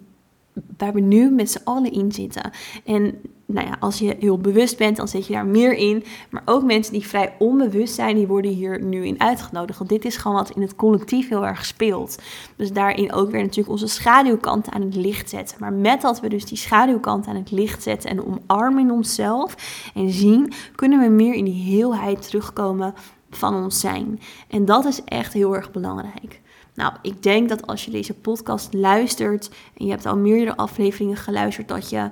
waar 0.78 0.94
we 0.94 1.00
nu 1.00 1.32
met 1.32 1.52
z'n 1.52 1.62
allen 1.64 1.92
in 1.92 2.12
zitten. 2.12 2.52
En 2.86 3.16
nou 3.46 3.68
ja, 3.68 3.76
als 3.80 4.00
je 4.00 4.16
heel 4.20 4.38
bewust 4.38 4.78
bent, 4.78 4.98
dan 4.98 5.08
zit 5.08 5.28
je 5.28 5.34
daar 5.34 5.46
meer 5.46 5.74
in. 5.74 6.04
Maar 6.30 6.42
ook 6.46 6.64
mensen 6.64 6.94
die 6.94 7.08
vrij 7.08 7.36
onbewust 7.40 7.94
zijn, 7.94 8.16
die 8.16 8.28
worden 8.28 8.52
hier 8.52 8.84
nu 8.84 9.06
in 9.06 9.20
uitgenodigd. 9.20 9.78
Want 9.78 9.90
dit 9.90 10.06
is 10.06 10.18
gewoon 10.18 10.38
wat 10.38 10.50
in 10.50 10.62
het 10.62 10.76
collectief 10.76 11.30
heel 11.30 11.46
erg 11.46 11.66
speelt. 11.66 12.22
Dus 12.56 12.72
daarin 12.72 13.14
ook 13.14 13.32
weer 13.32 13.42
natuurlijk 13.42 13.70
onze 13.70 13.88
schaduwkant 13.88 14.70
aan 14.70 14.82
het 14.82 14.96
licht 14.96 15.30
zetten. 15.30 15.58
Maar 15.60 15.74
met 15.74 16.02
dat 16.02 16.20
we 16.20 16.30
dus 16.30 16.46
die 16.46 16.58
schaduwkant 16.58 17.28
aan 17.28 17.36
het 17.36 17.52
licht 17.52 17.84
zetten 17.84 18.10
en 18.10 18.26
omarmen 18.26 18.84
in 18.84 18.92
onszelf 18.92 19.56
en 19.94 20.10
zien, 20.10 20.52
kunnen 20.76 21.00
we 21.00 21.08
meer 21.08 21.34
in 21.34 21.46
die 21.46 21.64
heelheid 21.64 22.22
terugkomen 22.22 22.94
van 23.30 23.64
ons 23.64 23.80
zijn. 23.80 24.20
En 24.48 24.66
dat 24.66 24.86
is 24.86 25.04
echt 25.04 25.34
heel 25.34 25.56
erg 25.56 25.72
belangrijk. 25.72 26.42
Nou, 26.74 26.94
ik 27.02 27.24
denk 27.24 27.50
dat 27.50 27.68
als 27.68 27.86
je 27.86 27.92
deze 27.92 28.14
podcast 28.14 28.74
luistert 28.74 29.50
en 29.78 29.86
je 29.86 29.92
hebt 29.92 30.06
al 30.06 30.18
meerdere 30.18 30.58
afleveringen 30.58 31.18
geluisterd, 31.18 31.68
dat 31.68 31.90
je 31.90 32.10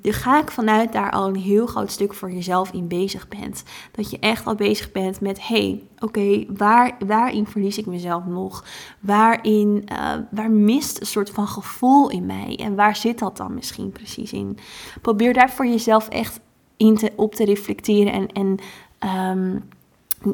dan 0.00 0.12
ga 0.12 0.40
ik 0.40 0.50
vanuit 0.50 0.92
daar 0.92 1.10
al 1.10 1.28
een 1.28 1.36
heel 1.36 1.66
groot 1.66 1.90
stuk 1.90 2.14
voor 2.14 2.30
jezelf 2.30 2.72
in 2.72 2.88
bezig 2.88 3.28
bent. 3.28 3.62
Dat 3.92 4.10
je 4.10 4.18
echt 4.18 4.46
al 4.46 4.54
bezig 4.54 4.92
bent 4.92 5.20
met, 5.20 5.48
hey, 5.48 5.82
oké, 5.98 6.44
waar, 6.48 6.96
waarin 7.06 7.46
verlies 7.46 7.78
ik 7.78 7.86
mezelf 7.86 8.24
nog? 8.24 8.64
Waarin, 9.00 9.84
uh, 9.92 10.12
waar 10.30 10.50
mist 10.50 11.00
een 11.00 11.06
soort 11.06 11.30
van 11.30 11.48
gevoel 11.48 12.10
in 12.10 12.26
mij? 12.26 12.58
En 12.62 12.74
waar 12.74 12.96
zit 12.96 13.18
dat 13.18 13.36
dan 13.36 13.54
misschien 13.54 13.90
precies 13.90 14.32
in? 14.32 14.58
Probeer 15.02 15.32
daar 15.32 15.50
voor 15.50 15.66
jezelf 15.66 16.08
echt 16.08 16.40
in 16.76 16.96
te, 16.96 17.12
op 17.16 17.34
te 17.34 17.44
reflecteren 17.44 18.12
en, 18.12 18.28
en 18.32 18.58
um, 19.30 19.68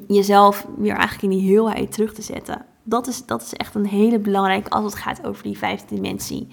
jezelf 0.08 0.66
weer 0.76 0.94
eigenlijk 0.94 1.22
in 1.22 1.38
die 1.38 1.48
heelheid 1.48 1.92
terug 1.92 2.14
te 2.14 2.22
zetten. 2.22 2.64
Dat 2.82 3.06
is, 3.06 3.26
dat 3.26 3.42
is 3.42 3.52
echt 3.52 3.74
een 3.74 3.86
hele 3.86 4.18
belangrijke 4.18 4.70
als 4.70 4.84
het 4.84 4.94
gaat 4.94 5.26
over 5.26 5.42
die 5.42 5.58
vijfde 5.58 5.94
dimensie 5.94 6.48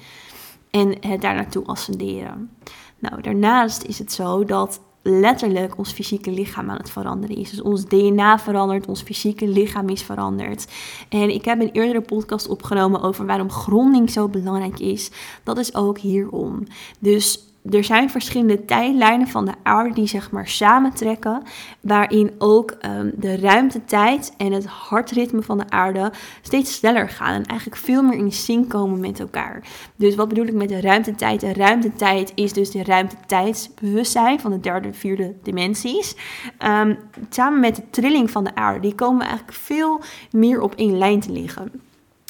en 0.72 0.96
het 1.00 1.22
daar 1.22 1.36
naartoe 1.36 1.66
ascenderen. 1.66 2.52
Nou, 3.00 3.22
daarnaast 3.22 3.84
is 3.84 4.00
het 4.00 4.12
zo 4.12 4.46
dat 4.46 4.82
letterlijk 5.02 5.78
ons 5.78 5.92
fysieke 5.92 6.32
lichaam 6.32 6.70
aan 6.70 6.78
het 6.78 6.90
veranderen 6.90 7.36
is. 7.36 7.50
Dus 7.50 7.62
ons 7.62 7.86
DNA 7.86 8.40
verandert, 8.40 8.88
ons 8.88 9.02
fysieke 9.02 9.48
lichaam 9.48 9.90
is 9.90 10.04
veranderd. 10.04 10.68
En 11.10 11.30
ik 11.30 11.46
heb 11.46 11.62
een 11.62 11.72
eerdere 11.72 12.02
podcast 12.02 12.48
opgenomen 12.48 13.02
over 13.02 13.26
waarom 13.26 13.52
gronding 13.52 14.10
zo 14.10 14.28
belangrijk 14.28 14.80
is. 14.80 15.12
Dat 15.44 15.58
is 15.58 15.76
ook 15.76 15.98
hierom. 15.98 16.64
Dus 17.00 17.49
er 17.64 17.84
zijn 17.84 18.10
verschillende 18.10 18.66
tijdlijnen 18.66 19.28
van 19.28 19.46
de 19.46 19.54
aarde 19.64 19.94
die 19.94 20.08
zeg 20.08 20.32
maar 20.32 20.48
samentrekken, 20.48 21.44
waarin 21.82 22.32
ook 22.38 22.78
um, 22.86 23.12
de 23.16 23.38
ruimtetijd 23.38 24.34
en 24.38 24.52
het 24.52 24.66
hartritme 24.66 25.42
van 25.42 25.58
de 25.58 25.70
aarde 25.70 26.12
steeds 26.42 26.74
sneller 26.74 27.10
gaan 27.10 27.34
en 27.34 27.46
eigenlijk 27.46 27.82
veel 27.82 28.04
meer 28.04 28.18
in 28.18 28.32
sync 28.32 28.70
komen 28.70 29.00
met 29.00 29.20
elkaar. 29.20 29.64
Dus 29.96 30.16
wat 30.16 30.28
bedoel 30.28 30.46
ik 30.46 30.54
met 30.54 30.70
de 30.70 30.82
ruimtetijd? 30.82 31.40
De 31.40 31.54
ruimtetijd 31.54 32.32
is 32.36 32.54
dus 32.54 32.72
de 32.72 32.84
ruimtetijdsbewustzijn 32.84 34.40
van 34.40 34.52
de 34.52 34.60
derde, 34.60 34.94
vierde 34.94 35.36
dimensies. 35.44 36.16
Um, 36.66 36.98
samen 37.30 37.60
met 37.60 37.76
de 37.76 37.84
trilling 37.90 38.32
van 38.32 38.44
de 38.44 38.56
aarde, 38.56 38.80
die 38.80 38.96
komen 38.96 39.22
eigenlijk 39.22 39.54
veel 39.54 40.02
meer 40.32 40.62
op 40.62 40.76
één 40.76 40.98
lijn 40.98 41.20
te 41.20 41.32
liggen. 41.32 41.72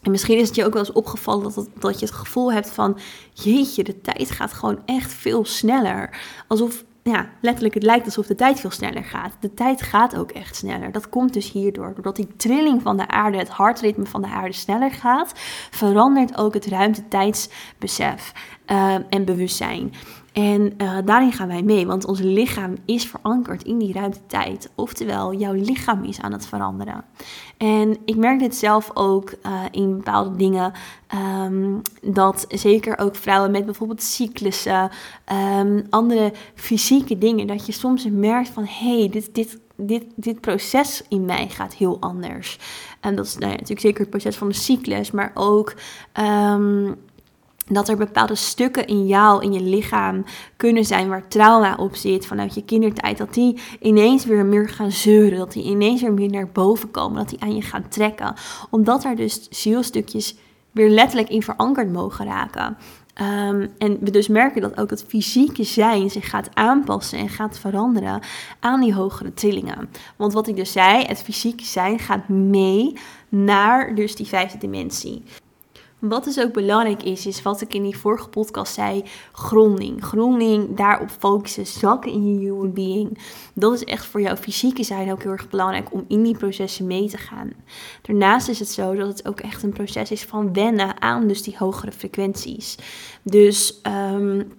En 0.04 0.12
misschien 0.12 0.38
is 0.38 0.48
het 0.48 0.56
je 0.56 0.66
ook 0.66 0.74
wel 0.74 0.82
eens 0.82 0.92
opgevallen 0.92 1.54
dat, 1.54 1.70
dat 1.80 2.00
je 2.00 2.06
het 2.06 2.16
gevoel 2.16 2.54
hebt 2.54 2.70
van, 2.70 2.98
jeetje, 3.34 3.84
de 3.84 4.02
tijd 4.02 4.32
gaat 4.32 4.54
gewoon 4.54 4.80
echt 4.86 5.14
veel 5.14 5.46
sneller. 5.46 6.20
Alsof, 6.48 6.84
ja, 7.04 7.30
letterlijk 7.42 7.74
het 7.74 7.84
lijkt 7.84 8.06
alsof 8.06 8.26
de 8.26 8.36
tijd 8.36 8.60
veel 8.60 8.72
sneller 8.72 9.04
gaat. 9.04 9.34
De 9.40 9.54
tijd 9.54 9.82
gaat 9.82 10.18
ook 10.18 10.32
echt 10.32 10.56
sneller. 10.56 10.92
Dat 10.92 11.10
komt 11.10 11.34
dus 11.34 11.52
hierdoor. 11.52 11.94
Doordat 11.94 12.16
die 12.16 12.36
trilling 12.38 12.82
van 12.82 12.98
de 12.98 13.08
aarde, 13.08 13.38
het 13.38 13.50
hartritme 13.50 14.06
van 14.06 14.22
de 14.22 14.28
aarde 14.28 14.54
sneller 14.54 14.92
gaat, 14.92 15.32
verandert 15.72 16.38
ook 16.38 16.54
het 16.54 16.66
ruimte-tijdsbesef 16.66 18.34
uh, 18.68 18.96
en 19.10 19.26
bewustzijn. 19.26 19.94
En 20.34 20.74
uh, 20.78 20.98
daarin 21.06 21.32
gaan 21.32 21.48
wij 21.48 21.64
mee, 21.64 21.88
want 21.88 22.06
ons 22.06 22.20
lichaam 22.20 22.76
is 22.86 23.06
verankerd 23.06 23.64
in 23.64 23.78
die 23.78 23.94
ruimte-tijd. 23.94 24.70
Oftewel, 24.76 25.34
jouw 25.34 25.54
lichaam 25.54 26.04
is 26.04 26.22
aan 26.22 26.32
het 26.32 26.46
veranderen. 26.48 27.04
En 27.58 27.98
ik 28.06 28.16
merk 28.16 28.40
dit 28.40 28.56
zelf 28.56 28.92
ook 28.94 29.34
uh, 29.46 29.62
in 29.72 29.96
bepaalde 29.96 30.36
dingen. 30.36 30.74
Um, 31.46 31.82
dat 32.02 32.46
zeker 32.50 32.98
ook 32.98 33.16
vrouwen 33.16 33.52
met 33.52 33.66
bijvoorbeeld 33.66 34.02
cyclussen, 34.02 34.90
um, 35.60 35.86
andere 35.90 36.34
fysieke 36.56 37.18
dingen, 37.18 37.48
dat 37.48 37.66
je 37.66 37.72
soms 37.72 38.08
merkt 38.12 38.50
van 38.50 38.64
hé, 38.64 39.00
hey, 39.00 39.10
dit, 39.10 39.36
dit, 39.36 39.60
dit, 39.76 40.04
dit 40.16 40.42
proces 40.42 41.04
in 41.10 41.26
mij 41.26 41.50
gaat 41.50 41.74
heel 41.74 41.98
anders. 42.00 42.60
En 43.00 43.16
dat 43.16 43.26
is 43.26 43.38
nou 43.38 43.52
natuurlijk 43.52 43.80
zeker 43.80 44.00
het 44.00 44.10
proces 44.10 44.38
van 44.38 44.48
de 44.48 44.54
cyclus, 44.54 45.12
maar 45.12 45.32
ook. 45.34 45.74
Um, 46.20 46.96
dat 47.70 47.90
er 47.90 47.98
bepaalde 47.98 48.36
stukken 48.36 48.88
in 48.88 49.08
jou, 49.08 49.44
in 49.44 49.54
je 49.54 49.62
lichaam 49.62 50.24
kunnen 50.58 50.86
zijn 50.86 51.10
waar 51.10 51.28
trauma 51.28 51.76
op 51.76 51.96
zit 51.96 52.26
vanuit 52.26 52.54
je 52.56 52.66
kindertijd. 52.66 53.18
Dat 53.18 53.34
die 53.34 53.60
ineens 53.80 54.26
weer 54.26 54.46
meer 54.46 54.70
gaan 54.70 54.92
zeuren. 54.92 55.38
Dat 55.38 55.52
die 55.52 55.64
ineens 55.64 56.02
weer 56.02 56.14
meer 56.14 56.30
naar 56.30 56.50
boven 56.52 56.92
komen. 56.92 57.18
Dat 57.18 57.30
die 57.30 57.42
aan 57.42 57.56
je 57.56 57.62
gaan 57.62 57.88
trekken. 57.88 58.34
Omdat 58.70 59.04
er 59.04 59.16
dus 59.16 59.48
zielstukjes 59.50 60.36
weer 60.72 60.90
letterlijk 60.90 61.30
in 61.30 61.44
verankerd 61.44 61.92
mogen 61.92 62.26
raken. 62.26 62.78
Ehm, 63.14 63.68
en 63.78 63.98
we 64.00 64.12
dus 64.12 64.28
merken 64.28 64.62
dat 64.62 64.78
ook 64.80 64.90
het 64.90 65.04
fysieke 65.08 65.64
zijn 65.64 66.10
zich 66.10 66.30
gaat 66.30 66.50
aanpassen 66.54 67.20
en 67.20 67.30
gaat 67.30 67.60
veranderen 67.60 68.22
aan 68.60 68.82
die 68.82 68.94
hogere 68.94 69.34
trillingen. 69.34 69.90
Want 70.16 70.34
wat 70.34 70.48
ik 70.48 70.56
dus 70.56 70.72
zei, 70.72 71.04
het 71.06 71.22
fysieke 71.22 71.64
zijn 71.64 72.00
gaat 72.00 72.28
mee 72.28 72.94
naar 73.30 73.96
dus 73.96 74.16
die 74.16 74.28
vijfde 74.28 74.58
dimensie. 74.58 75.24
Wat 76.00 76.24
dus 76.24 76.40
ook 76.40 76.54
belangrijk 76.54 77.04
is, 77.04 77.26
is 77.26 77.42
wat 77.42 77.62
ik 77.62 77.74
in 77.74 77.84
die 77.84 77.98
vorige 77.98 78.30
podcast 78.30 78.74
zei, 78.74 79.04
gronding. 79.32 80.06
Gronding, 80.06 80.78
daarop 80.78 81.10
focussen, 81.10 81.66
zakken 81.66 82.12
in 82.12 82.34
je 82.34 82.40
human 82.40 82.74
being. 82.74 83.18
Dat 83.54 83.74
is 83.74 83.84
echt 83.84 84.06
voor 84.06 84.22
jouw 84.22 84.36
fysieke 84.36 84.84
zijn 84.84 85.12
ook 85.12 85.24
heel 85.24 85.32
erg 85.32 85.50
belangrijk 85.50 85.94
om 85.94 86.06
in 86.08 86.24
die 86.24 86.38
processen 86.38 86.88
mee 86.88 87.10
te 87.10 87.18
gaan. 87.18 87.52
Daarnaast 88.02 88.50
is 88.50 88.60
het 88.60 88.70
zo 88.70 88.96
dat 88.96 89.08
het 89.08 89.28
ook 89.28 89.40
echt 89.40 89.64
een 89.64 89.74
proces 89.74 90.12
is 90.12 90.24
van 90.24 90.54
wennen 90.54 91.02
aan 91.02 91.28
dus 91.28 91.44
die 91.44 91.56
hogere 91.58 91.92
frequenties. 91.92 92.76
Dus... 93.24 93.82
Um, 94.14 94.52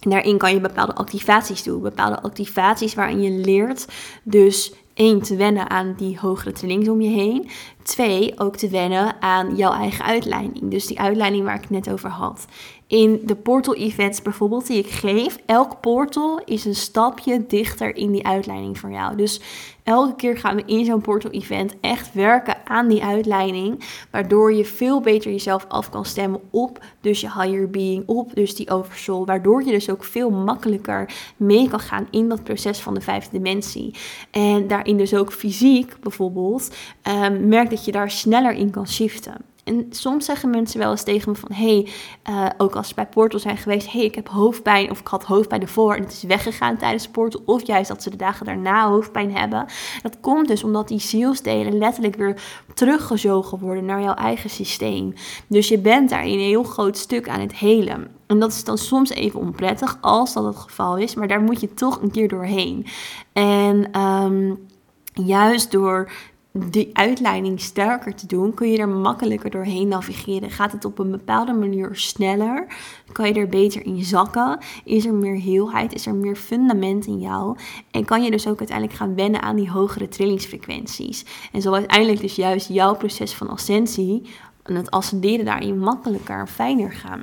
daarin 0.00 0.38
kan 0.38 0.54
je 0.54 0.60
bepaalde 0.60 0.94
activaties 0.94 1.62
doen. 1.62 1.82
Bepaalde 1.82 2.22
activaties 2.22 2.94
waarin 2.94 3.22
je 3.22 3.30
leert 3.30 3.86
dus 4.22 4.72
één, 4.94 5.22
te 5.22 5.36
wennen 5.36 5.70
aan 5.70 5.94
die 5.96 6.18
hogere 6.18 6.52
trillings 6.52 6.88
om 6.88 7.00
je 7.00 7.10
heen. 7.10 7.50
Twee, 7.82 8.38
ook 8.38 8.56
te 8.56 8.68
wennen 8.68 9.22
aan 9.22 9.56
jouw 9.56 9.72
eigen 9.72 10.04
uitleiding. 10.04 10.70
Dus 10.70 10.86
die 10.86 11.00
uitleiding 11.00 11.44
waar 11.44 11.54
ik 11.54 11.60
het 11.60 11.70
net 11.70 11.90
over 11.90 12.10
had. 12.10 12.46
In 12.94 13.20
de 13.24 13.34
portal 13.34 13.74
events 13.74 14.22
bijvoorbeeld 14.22 14.66
die 14.66 14.78
ik 14.78 14.90
geef, 14.90 15.38
elk 15.46 15.80
portal 15.80 16.40
is 16.44 16.64
een 16.64 16.74
stapje 16.74 17.46
dichter 17.46 17.96
in 17.96 18.12
die 18.12 18.26
uitleiding 18.26 18.78
voor 18.78 18.90
jou. 18.90 19.16
Dus 19.16 19.40
elke 19.82 20.14
keer 20.16 20.38
gaan 20.38 20.56
we 20.56 20.62
in 20.66 20.84
zo'n 20.84 21.00
portal 21.00 21.30
event 21.30 21.74
echt 21.80 22.12
werken 22.12 22.56
aan 22.64 22.88
die 22.88 23.02
uitleiding, 23.02 23.84
waardoor 24.10 24.52
je 24.52 24.64
veel 24.64 25.00
beter 25.00 25.30
jezelf 25.30 25.64
af 25.68 25.90
kan 25.90 26.04
stemmen 26.04 26.40
op 26.50 26.84
dus 27.00 27.20
je 27.20 27.32
higher 27.32 27.70
being, 27.70 28.02
op 28.06 28.34
dus 28.34 28.54
die 28.54 28.70
oversoul, 28.70 29.26
waardoor 29.26 29.64
je 29.64 29.70
dus 29.70 29.90
ook 29.90 30.04
veel 30.04 30.30
makkelijker 30.30 31.14
mee 31.36 31.68
kan 31.68 31.80
gaan 31.80 32.06
in 32.10 32.28
dat 32.28 32.44
proces 32.44 32.78
van 32.78 32.94
de 32.94 33.00
vijfde 33.00 33.30
dimensie. 33.30 33.94
En 34.30 34.66
daarin 34.66 34.96
dus 34.96 35.14
ook 35.14 35.32
fysiek 35.32 35.96
bijvoorbeeld, 36.00 36.74
um, 37.08 37.48
merk 37.48 37.70
dat 37.70 37.84
je 37.84 37.92
daar 37.92 38.10
sneller 38.10 38.52
in 38.52 38.70
kan 38.70 38.88
shiften. 38.88 39.52
En 39.64 39.86
soms 39.90 40.24
zeggen 40.24 40.50
mensen 40.50 40.78
wel 40.78 40.90
eens 40.90 41.02
tegen 41.02 41.30
me 41.30 41.38
van... 41.38 41.52
hey, 41.52 41.88
uh, 42.30 42.46
ook 42.56 42.76
als 42.76 42.88
ze 42.88 42.94
bij 42.94 43.06
Portal 43.06 43.38
zijn 43.38 43.56
geweest... 43.56 43.92
hey, 43.92 44.04
ik 44.04 44.14
heb 44.14 44.28
hoofdpijn 44.28 44.90
of 44.90 45.00
ik 45.00 45.06
had 45.06 45.24
hoofdpijn 45.24 45.60
ervoor... 45.60 45.94
en 45.94 46.02
het 46.02 46.12
is 46.12 46.22
weggegaan 46.22 46.76
tijdens 46.76 47.08
Portal. 47.08 47.42
Of 47.44 47.66
juist 47.66 47.88
dat 47.88 48.02
ze 48.02 48.10
de 48.10 48.16
dagen 48.16 48.46
daarna 48.46 48.88
hoofdpijn 48.88 49.36
hebben. 49.36 49.66
Dat 50.02 50.20
komt 50.20 50.48
dus 50.48 50.64
omdat 50.64 50.88
die 50.88 50.98
zielsdelen 50.98 51.78
letterlijk 51.78 52.16
weer 52.16 52.42
teruggezogen 52.74 53.58
worden... 53.58 53.84
naar 53.84 54.02
jouw 54.02 54.14
eigen 54.14 54.50
systeem. 54.50 55.14
Dus 55.46 55.68
je 55.68 55.78
bent 55.78 56.10
daar 56.10 56.24
een 56.24 56.38
heel 56.38 56.64
groot 56.64 56.96
stuk 56.96 57.28
aan 57.28 57.40
het 57.40 57.54
helen. 57.54 58.08
En 58.26 58.38
dat 58.38 58.52
is 58.52 58.64
dan 58.64 58.78
soms 58.78 59.10
even 59.10 59.40
onprettig 59.40 59.98
als 60.00 60.32
dat 60.32 60.44
het 60.44 60.56
geval 60.56 60.96
is... 60.96 61.14
maar 61.14 61.28
daar 61.28 61.42
moet 61.42 61.60
je 61.60 61.74
toch 61.74 62.02
een 62.02 62.10
keer 62.10 62.28
doorheen. 62.28 62.86
En... 63.32 64.00
Um, 64.00 64.66
juist 65.14 65.70
door 65.70 66.10
die 66.58 66.90
uitleiding 66.92 67.60
sterker 67.60 68.14
te 68.14 68.26
doen, 68.26 68.54
kun 68.54 68.70
je 68.70 68.78
er 68.78 68.88
makkelijker 68.88 69.50
doorheen 69.50 69.88
navigeren. 69.88 70.50
Gaat 70.50 70.72
het 70.72 70.84
op 70.84 70.98
een 70.98 71.10
bepaalde 71.10 71.52
manier 71.52 71.88
sneller? 71.92 72.66
Kan 73.12 73.28
je 73.28 73.34
er 73.34 73.48
beter 73.48 73.84
in 73.84 74.04
zakken? 74.04 74.58
Is 74.84 75.04
er 75.04 75.14
meer 75.14 75.40
heelheid? 75.40 75.94
Is 75.94 76.06
er 76.06 76.14
meer 76.14 76.36
fundament 76.36 77.06
in 77.06 77.20
jou? 77.20 77.56
En 77.90 78.04
kan 78.04 78.22
je 78.22 78.30
dus 78.30 78.46
ook 78.48 78.58
uiteindelijk 78.58 78.98
gaan 78.98 79.14
wennen 79.14 79.42
aan 79.42 79.56
die 79.56 79.70
hogere 79.70 80.08
trillingsfrequenties? 80.08 81.24
En 81.52 81.62
zo 81.62 81.72
uiteindelijk 81.72 82.20
dus 82.20 82.34
juist 82.34 82.68
jouw 82.68 82.94
proces 82.94 83.34
van 83.34 83.48
ascensie 83.48 84.22
en 84.62 84.74
het 84.74 84.90
ascenderen 84.90 85.44
daarin 85.44 85.78
makkelijker 85.78 86.38
en 86.38 86.48
fijner 86.48 86.92
gaan. 86.92 87.22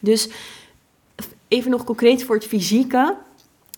Dus 0.00 0.30
even 1.48 1.70
nog 1.70 1.84
concreet 1.84 2.24
voor 2.24 2.34
het 2.34 2.46
fysieke. 2.46 3.16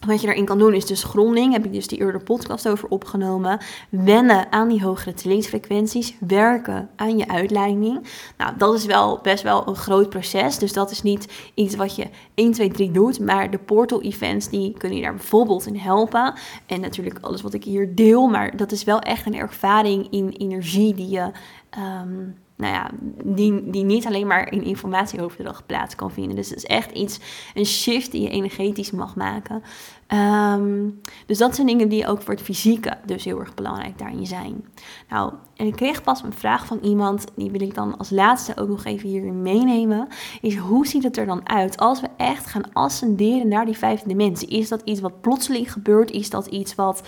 Wat 0.07 0.21
je 0.21 0.27
daarin 0.27 0.45
kan 0.45 0.59
doen 0.59 0.75
is 0.75 0.87
dus 0.87 1.03
gronding, 1.03 1.53
heb 1.53 1.65
ik 1.65 1.73
dus 1.73 1.87
die 1.87 1.99
eerder 1.99 2.23
podcast 2.23 2.69
over 2.69 2.89
opgenomen. 2.89 3.61
Wennen 3.91 4.53
aan 4.53 4.69
die 4.69 4.83
hogere 4.83 5.15
trillingsfrequenties, 5.15 6.17
werken 6.21 6.91
aan 6.97 7.19
je 7.19 7.29
uitleiding. 7.29 8.07
Nou, 8.37 8.57
dat 8.57 8.75
is 8.75 8.85
wel 8.85 9.19
best 9.23 9.43
wel 9.43 9.69
een 9.69 9.77
groot 9.77 10.09
proces, 10.09 10.59
dus 10.59 10.73
dat 10.73 10.91
is 10.91 11.03
niet 11.03 11.33
iets 11.55 11.77
wat 11.77 11.97
je 11.97 12.07
1, 12.35 12.53
2, 12.53 12.71
3 12.71 12.91
doet. 12.91 13.21
Maar 13.21 13.51
de 13.51 13.59
portal 13.59 14.03
events, 14.03 14.49
die 14.49 14.75
kunnen 14.79 14.99
je 14.99 15.05
daar 15.05 15.15
bijvoorbeeld 15.15 15.67
in 15.67 15.77
helpen. 15.77 16.35
En 16.67 16.81
natuurlijk 16.81 17.19
alles 17.21 17.43
wat 17.43 17.55
ik 17.55 17.65
hier 17.65 17.95
deel, 17.95 18.27
maar 18.27 18.57
dat 18.57 18.73
is 18.73 18.85
wel 18.85 18.99
echt 19.01 19.27
een 19.27 19.37
ervaring 19.37 20.07
in 20.11 20.29
energie 20.29 20.95
die 20.95 21.09
je... 21.09 21.31
Um, 21.79 22.37
nou 22.61 22.73
ja, 22.73 22.91
die, 23.25 23.71
die 23.71 23.85
niet 23.85 24.07
alleen 24.07 24.27
maar 24.27 24.53
in 24.53 24.63
informatieoverdracht 24.63 25.67
plaats 25.67 25.95
kan 25.95 26.11
vinden. 26.11 26.37
Dus 26.37 26.49
het 26.49 26.59
is 26.59 26.65
echt 26.65 26.91
iets, 26.91 27.19
een 27.55 27.67
shift 27.67 28.13
die 28.13 28.23
je 28.23 28.31
energetisch 28.31 28.91
mag 28.91 29.17
maken. 29.17 29.63
Ehm, 30.11 30.89
dus 31.27 31.39
dat 31.39 31.55
zijn 31.55 31.67
dingen 31.67 31.89
die 31.89 32.07
ook 32.07 32.23
voor 32.23 32.35
het 32.35 32.43
fysieke 32.43 32.97
dus 33.07 33.25
heel 33.25 33.41
erg 33.41 33.55
belangrijk 33.55 33.99
daarin 33.99 34.27
zijn. 34.27 34.65
Nou, 35.09 35.33
en 35.57 35.67
ik 35.67 35.77
kreeg 35.77 36.03
pas 36.03 36.23
een 36.23 36.33
vraag 36.33 36.67
van 36.67 36.79
iemand, 36.83 37.25
die 37.37 37.51
wil 37.51 37.61
ik 37.61 37.75
dan 37.75 37.99
als 37.99 38.11
laatste 38.11 38.57
ook 38.57 38.69
nog 38.69 38.85
even 38.85 39.09
hier 39.09 39.33
meenemen. 39.33 40.09
Is 40.41 40.57
hoe 40.57 40.87
ziet 40.87 41.03
het 41.03 41.17
er 41.17 41.27
dan 41.27 41.49
uit 41.49 41.79
als 41.79 42.01
we 42.01 42.09
echt 42.17 42.47
gaan 42.47 42.73
ascenderen 42.73 43.49
naar 43.49 43.65
die 43.65 43.77
vijfde 43.77 44.09
dimensie? 44.09 44.49
Is 44.49 44.69
dat 44.69 44.83
iets 44.85 45.01
wat 45.01 45.21
plotseling 45.21 45.73
gebeurt? 45.73 46.11
Is 46.11 46.31
dat 46.31 46.47
iets 46.47 46.75
wat, 46.75 47.03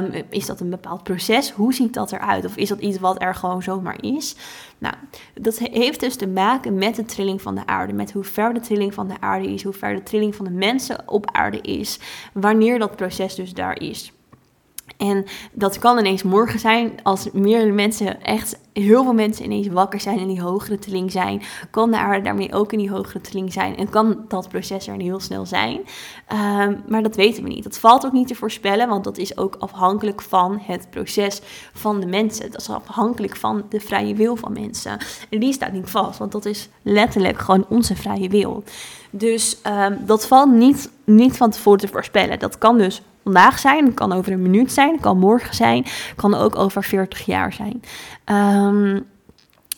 um, 0.00 0.24
is 0.30 0.46
dat 0.46 0.60
een 0.60 0.70
bepaald 0.70 1.02
proces? 1.02 1.50
Hoe 1.50 1.74
ziet 1.74 1.94
dat 1.94 2.12
eruit? 2.12 2.44
Of 2.44 2.56
is 2.56 2.68
dat 2.68 2.80
iets 2.80 2.98
wat 2.98 3.22
er 3.22 3.34
gewoon 3.34 3.62
zomaar 3.62 4.02
is? 4.04 4.36
Nou, 4.78 4.94
dat 5.34 5.58
heeft 5.58 6.00
dus 6.00 6.16
te 6.16 6.26
maken 6.26 6.74
met 6.74 6.96
de 6.96 7.04
trilling 7.04 7.42
van 7.42 7.54
de 7.54 7.66
aarde. 7.66 7.92
Met 7.92 8.12
hoe 8.12 8.24
ver 8.24 8.54
de 8.54 8.60
trilling 8.60 8.94
van 8.94 9.08
de 9.08 9.20
aarde 9.20 9.52
is, 9.52 9.62
hoe 9.62 9.72
ver 9.72 9.94
de 9.94 10.02
trilling 10.02 10.34
van 10.34 10.44
de 10.44 10.50
mensen 10.50 11.08
op 11.08 11.30
aarde 11.30 11.60
is. 11.60 11.98
Wanneer 12.32 12.78
dat 12.78 12.96
proces 12.96 13.34
dus 13.34 13.54
daar 13.54 13.80
is. 13.80 14.12
En 15.02 15.24
dat 15.52 15.78
kan 15.78 15.98
ineens 15.98 16.22
morgen 16.22 16.58
zijn 16.58 16.92
als 17.02 17.28
meerdere 17.32 17.72
mensen, 17.72 18.22
echt 18.22 18.60
heel 18.72 19.02
veel 19.02 19.12
mensen 19.12 19.44
ineens 19.44 19.66
wakker 19.66 20.00
zijn 20.00 20.18
en 20.18 20.28
die 20.28 20.40
hogere 20.40 20.78
trilling 20.78 21.10
zijn. 21.10 21.42
Kan 21.70 21.90
de 21.90 22.20
daarmee 22.22 22.52
ook 22.52 22.72
in 22.72 22.78
die 22.78 22.90
hogere 22.90 23.20
trilling 23.20 23.52
zijn 23.52 23.76
en 23.76 23.90
kan 23.90 24.24
dat 24.28 24.48
proces 24.48 24.86
er 24.86 25.00
heel 25.00 25.20
snel 25.20 25.46
zijn. 25.46 25.80
Um, 26.32 26.82
maar 26.88 27.02
dat 27.02 27.16
weten 27.16 27.42
we 27.42 27.48
niet. 27.48 27.62
Dat 27.64 27.78
valt 27.78 28.06
ook 28.06 28.12
niet 28.12 28.28
te 28.28 28.34
voorspellen, 28.34 28.88
want 28.88 29.04
dat 29.04 29.18
is 29.18 29.36
ook 29.36 29.56
afhankelijk 29.58 30.22
van 30.22 30.58
het 30.62 30.86
proces 30.90 31.40
van 31.72 32.00
de 32.00 32.06
mensen. 32.06 32.50
Dat 32.50 32.60
is 32.60 32.70
afhankelijk 32.70 33.36
van 33.36 33.62
de 33.68 33.80
vrije 33.80 34.14
wil 34.14 34.36
van 34.36 34.52
mensen. 34.52 34.98
En 35.30 35.40
die 35.40 35.52
staat 35.52 35.72
niet 35.72 35.90
vast, 35.90 36.18
want 36.18 36.32
dat 36.32 36.44
is 36.44 36.68
letterlijk 36.82 37.38
gewoon 37.38 37.64
onze 37.68 37.96
vrije 37.96 38.28
wil. 38.28 38.64
Dus 39.10 39.58
um, 39.66 39.98
dat 40.06 40.26
valt 40.26 40.52
niet, 40.52 40.90
niet 41.04 41.36
van 41.36 41.50
tevoren 41.50 41.80
te 41.80 41.88
voorspellen. 41.88 42.38
Dat 42.38 42.58
kan 42.58 42.78
dus 42.78 43.02
vandaag 43.22 43.58
zijn, 43.58 43.94
kan 43.94 44.12
over 44.12 44.32
een 44.32 44.42
minuut 44.42 44.72
zijn, 44.72 45.00
kan 45.00 45.18
morgen 45.18 45.54
zijn, 45.54 45.84
kan 46.16 46.34
ook 46.34 46.58
over 46.58 46.84
40 46.84 47.26
jaar 47.26 47.52
zijn. 47.52 47.82
Um, 48.64 49.06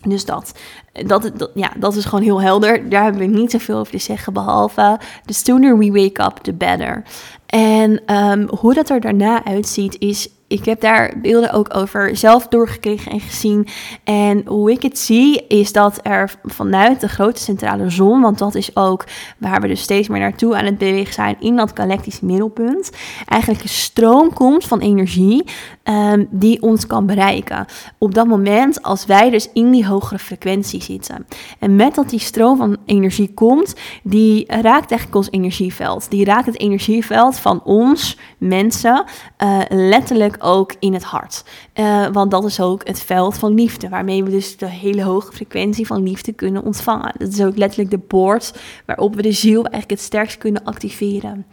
dus 0.04 0.24
dat. 0.24 0.52
Dat, 0.92 1.50
ja, 1.54 1.72
dat 1.76 1.94
is 1.94 2.04
gewoon 2.04 2.24
heel 2.24 2.40
helder. 2.40 2.88
Daar 2.88 3.02
hebben 3.02 3.20
we 3.20 3.38
niet 3.38 3.50
zoveel 3.50 3.78
over 3.78 3.92
te 3.92 3.98
zeggen, 3.98 4.32
behalve 4.32 4.98
the 5.24 5.32
sooner 5.32 5.78
we 5.78 5.90
wake 5.90 6.22
up, 6.22 6.36
the 6.42 6.52
better. 6.52 7.02
En 7.46 8.14
um, 8.14 8.48
hoe 8.58 8.74
dat 8.74 8.90
er 8.90 9.00
daarna 9.00 9.44
uitziet, 9.44 9.98
is 9.98 10.28
ik 10.46 10.64
heb 10.64 10.80
daar 10.80 11.14
beelden 11.22 11.52
ook 11.52 11.76
over 11.76 12.16
zelf 12.16 12.48
doorgekregen 12.48 13.12
en 13.12 13.20
gezien. 13.20 13.66
En 14.04 14.42
hoe 14.46 14.70
ik 14.70 14.82
het 14.82 14.98
zie, 14.98 15.46
is 15.46 15.72
dat 15.72 15.98
er 16.02 16.34
vanuit 16.42 17.00
de 17.00 17.08
grote 17.08 17.40
centrale 17.40 17.90
zon, 17.90 18.20
want 18.20 18.38
dat 18.38 18.54
is 18.54 18.76
ook 18.76 19.04
waar 19.38 19.60
we 19.60 19.68
dus 19.68 19.80
steeds 19.80 20.08
meer 20.08 20.20
naartoe 20.20 20.56
aan 20.56 20.64
het 20.64 20.78
bewegen 20.78 21.14
zijn, 21.14 21.36
in 21.40 21.56
dat 21.56 21.70
galactische 21.74 22.24
middelpunt, 22.24 22.90
eigenlijk 23.28 23.62
een 23.62 23.68
stroom 23.68 24.32
komt 24.32 24.64
van 24.64 24.80
energie 24.80 25.44
um, 25.84 26.28
die 26.30 26.62
ons 26.62 26.86
kan 26.86 27.06
bereiken. 27.06 27.66
Op 27.98 28.14
dat 28.14 28.26
moment, 28.26 28.82
als 28.82 29.06
wij 29.06 29.30
dus 29.30 29.48
in 29.52 29.70
die 29.70 29.86
hogere 29.86 30.18
frequentie 30.18 30.82
zitten. 30.82 31.26
En 31.58 31.76
met 31.76 31.94
dat 31.94 32.10
die 32.10 32.18
stroom 32.18 32.56
van 32.56 32.76
energie 32.86 33.34
komt, 33.34 33.74
die 34.02 34.44
raakt 34.46 34.90
eigenlijk 34.90 35.14
ons 35.14 35.30
energieveld. 35.30 36.10
Die 36.10 36.24
raakt 36.24 36.46
het 36.46 36.60
energieveld 36.60 37.38
van 37.38 37.62
ons, 37.64 38.18
mensen, 38.38 39.04
uh, 39.44 39.60
letterlijk 39.68 40.33
ook 40.42 40.74
in 40.78 40.92
het 40.92 41.02
hart. 41.02 41.44
Uh, 41.74 42.06
want 42.06 42.30
dat 42.30 42.44
is 42.44 42.60
ook 42.60 42.86
het 42.86 43.02
veld 43.02 43.38
van 43.38 43.54
liefde, 43.54 43.88
waarmee 43.88 44.24
we 44.24 44.30
dus 44.30 44.56
de 44.56 44.68
hele 44.68 45.02
hoge 45.02 45.32
frequentie 45.32 45.86
van 45.86 46.02
liefde 46.02 46.32
kunnen 46.32 46.64
ontvangen. 46.64 47.14
Dat 47.18 47.28
is 47.28 47.42
ook 47.42 47.56
letterlijk 47.56 47.90
de 47.90 47.98
poort 47.98 48.54
waarop 48.86 49.14
we 49.14 49.22
de 49.22 49.32
ziel 49.32 49.62
eigenlijk 49.62 49.90
het 49.90 50.00
sterkst 50.00 50.38
kunnen 50.38 50.64
activeren. 50.64 51.46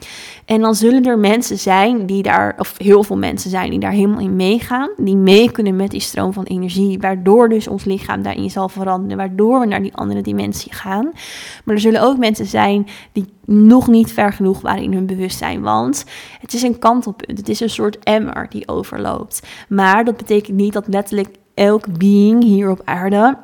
En 0.46 0.62
dan 0.62 0.76
zullen 0.76 1.06
er 1.06 1.20
mensen 1.20 1.58
zijn 1.58 2.06
die 2.06 2.24
daar, 2.24 2.56
of 2.58 2.78
heel 2.78 3.04
veel 3.04 3.18
mensen 3.18 3.50
zijn 3.50 3.70
die 3.70 3.80
daar 3.80 3.92
helemaal 3.92 4.20
in 4.20 4.36
meegaan, 4.36 4.90
die 4.98 5.16
mee 5.16 5.52
kunnen 5.52 5.76
met 5.76 5.92
die 5.92 6.00
stroom 6.00 6.34
van 6.34 6.44
energie, 6.44 7.00
waardoor 7.00 7.50
dus 7.50 7.68
ons 7.68 7.84
lichaam 7.84 8.22
daarin 8.22 8.50
zal 8.50 8.70
veranderen, 8.70 9.18
waardoor 9.18 9.60
we 9.60 9.66
naar 9.66 9.82
die 9.82 9.96
andere 9.96 10.22
dimensie 10.22 10.74
gaan. 10.74 11.12
Maar 11.66 11.76
er 11.76 11.82
zullen 11.82 12.02
ook 12.02 12.18
mensen 12.18 12.46
zijn 12.46 12.88
die 13.12 13.26
nog 13.46 13.88
niet 13.88 14.14
ver 14.14 14.34
genoeg 14.34 14.62
waren 14.62 14.84
in 14.84 14.94
hun 14.94 15.06
bewustzijn. 15.06 15.62
Want 15.62 16.06
het 16.40 16.54
is 16.54 16.62
een 16.62 16.80
kantelpunt. 16.80 17.38
Het 17.38 17.50
is 17.50 17.60
een 17.60 17.70
soort 17.70 18.00
emmer 18.00 18.46
die 18.50 18.68
overloopt. 18.68 19.48
Maar 19.70 20.06
dat 20.06 20.18
betekent 20.18 20.58
niet 20.58 20.74
dat 20.74 20.88
letterlijk 20.88 21.36
elk 21.54 21.98
being 21.98 22.44
hier 22.44 22.70
op 22.70 22.82
aarde 22.86 23.38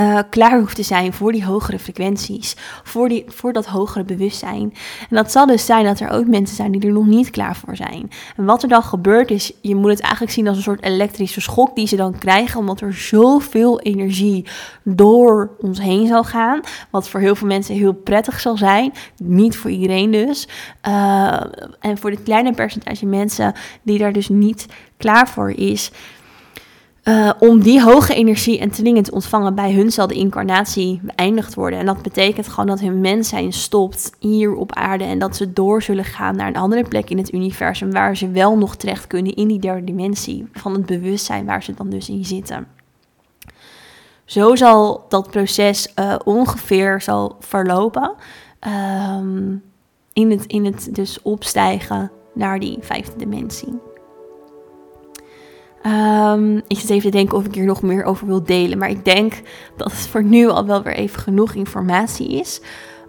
uh, 0.00 0.18
klaar 0.30 0.58
hoeft 0.58 0.76
te 0.76 0.82
zijn 0.82 1.12
voor 1.12 1.32
die 1.32 1.44
hogere 1.44 1.78
frequenties, 1.78 2.56
voor, 2.82 3.08
die, 3.08 3.24
voor 3.26 3.52
dat 3.52 3.66
hogere 3.66 4.04
bewustzijn. 4.04 4.74
En 5.10 5.16
dat 5.16 5.32
zal 5.32 5.46
dus 5.46 5.66
zijn 5.66 5.84
dat 5.84 6.00
er 6.00 6.10
ook 6.10 6.26
mensen 6.26 6.56
zijn 6.56 6.72
die 6.72 6.86
er 6.86 6.92
nog 6.92 7.06
niet 7.06 7.30
klaar 7.30 7.56
voor 7.56 7.76
zijn. 7.76 8.10
En 8.36 8.44
wat 8.44 8.62
er 8.62 8.68
dan 8.68 8.82
gebeurt 8.82 9.30
is, 9.30 9.52
je 9.60 9.74
moet 9.74 9.90
het 9.90 10.00
eigenlijk 10.00 10.32
zien 10.32 10.48
als 10.48 10.56
een 10.56 10.62
soort 10.62 10.82
elektrische 10.82 11.40
schok 11.40 11.74
die 11.74 11.86
ze 11.86 11.96
dan 11.96 12.18
krijgen, 12.18 12.60
omdat 12.60 12.80
er 12.80 12.94
zoveel 12.94 13.80
energie 13.80 14.46
door 14.84 15.50
ons 15.58 15.80
heen 15.80 16.06
zal 16.06 16.24
gaan, 16.24 16.60
wat 16.90 17.08
voor 17.08 17.20
heel 17.20 17.34
veel 17.34 17.48
mensen 17.48 17.74
heel 17.74 17.92
prettig 17.92 18.40
zal 18.40 18.56
zijn, 18.56 18.92
niet 19.16 19.56
voor 19.56 19.70
iedereen 19.70 20.10
dus. 20.10 20.48
Uh, 20.88 21.40
en 21.80 21.98
voor 21.98 22.10
dit 22.10 22.22
kleine 22.22 22.52
percentage 22.52 23.06
mensen 23.06 23.54
die 23.82 23.98
daar 23.98 24.12
dus 24.12 24.28
niet 24.28 24.66
klaar 24.96 25.28
voor 25.28 25.50
is, 25.50 25.90
uh, 27.04 27.30
om 27.38 27.62
die 27.62 27.82
hoge 27.82 28.14
energie 28.14 28.58
en 28.58 28.70
trillingen 28.70 29.02
te 29.02 29.12
ontvangen, 29.12 29.54
bij 29.54 29.72
hun 29.72 29.90
zal 29.90 30.06
de 30.06 30.14
incarnatie 30.14 31.00
beëindigd 31.02 31.54
worden. 31.54 31.78
En 31.78 31.86
dat 31.86 32.02
betekent 32.02 32.48
gewoon 32.48 32.66
dat 32.66 32.80
hun 32.80 33.00
mens 33.00 33.28
zijn 33.28 33.52
stopt 33.52 34.12
hier 34.18 34.54
op 34.54 34.74
aarde 34.74 35.04
en 35.04 35.18
dat 35.18 35.36
ze 35.36 35.52
door 35.52 35.82
zullen 35.82 36.04
gaan 36.04 36.36
naar 36.36 36.48
een 36.48 36.56
andere 36.56 36.84
plek 36.88 37.10
in 37.10 37.18
het 37.18 37.32
universum 37.32 37.90
waar 37.90 38.16
ze 38.16 38.30
wel 38.30 38.58
nog 38.58 38.76
terecht 38.76 39.06
kunnen 39.06 39.34
in 39.34 39.48
die 39.48 39.58
derde 39.58 39.84
dimensie 39.84 40.48
van 40.52 40.72
het 40.72 40.86
bewustzijn 40.86 41.46
waar 41.46 41.62
ze 41.62 41.74
dan 41.74 41.90
dus 41.90 42.08
in 42.08 42.24
zitten. 42.24 42.66
Zo 44.24 44.54
zal 44.54 45.04
dat 45.08 45.30
proces 45.30 45.92
uh, 45.98 46.14
ongeveer 46.24 47.00
zal 47.00 47.36
verlopen 47.38 48.14
um, 49.18 49.62
in, 50.12 50.30
het, 50.30 50.46
in 50.46 50.64
het 50.64 50.94
dus 50.94 51.22
opstijgen 51.22 52.10
naar 52.34 52.58
die 52.58 52.78
vijfde 52.80 53.16
dimensie. 53.16 53.89
Um, 55.86 56.56
ik 56.66 56.78
zit 56.78 56.90
even 56.90 57.10
te 57.10 57.16
denken 57.16 57.36
of 57.38 57.44
ik 57.44 57.54
hier 57.54 57.64
nog 57.64 57.82
meer 57.82 58.04
over 58.04 58.26
wil 58.26 58.42
delen. 58.42 58.78
Maar 58.78 58.90
ik 58.90 59.04
denk 59.04 59.40
dat 59.76 59.92
het 59.92 60.00
voor 60.00 60.22
nu 60.22 60.48
al 60.48 60.66
wel 60.66 60.82
weer 60.82 60.94
even 60.94 61.20
genoeg 61.20 61.54
informatie 61.54 62.28
is. 62.28 62.60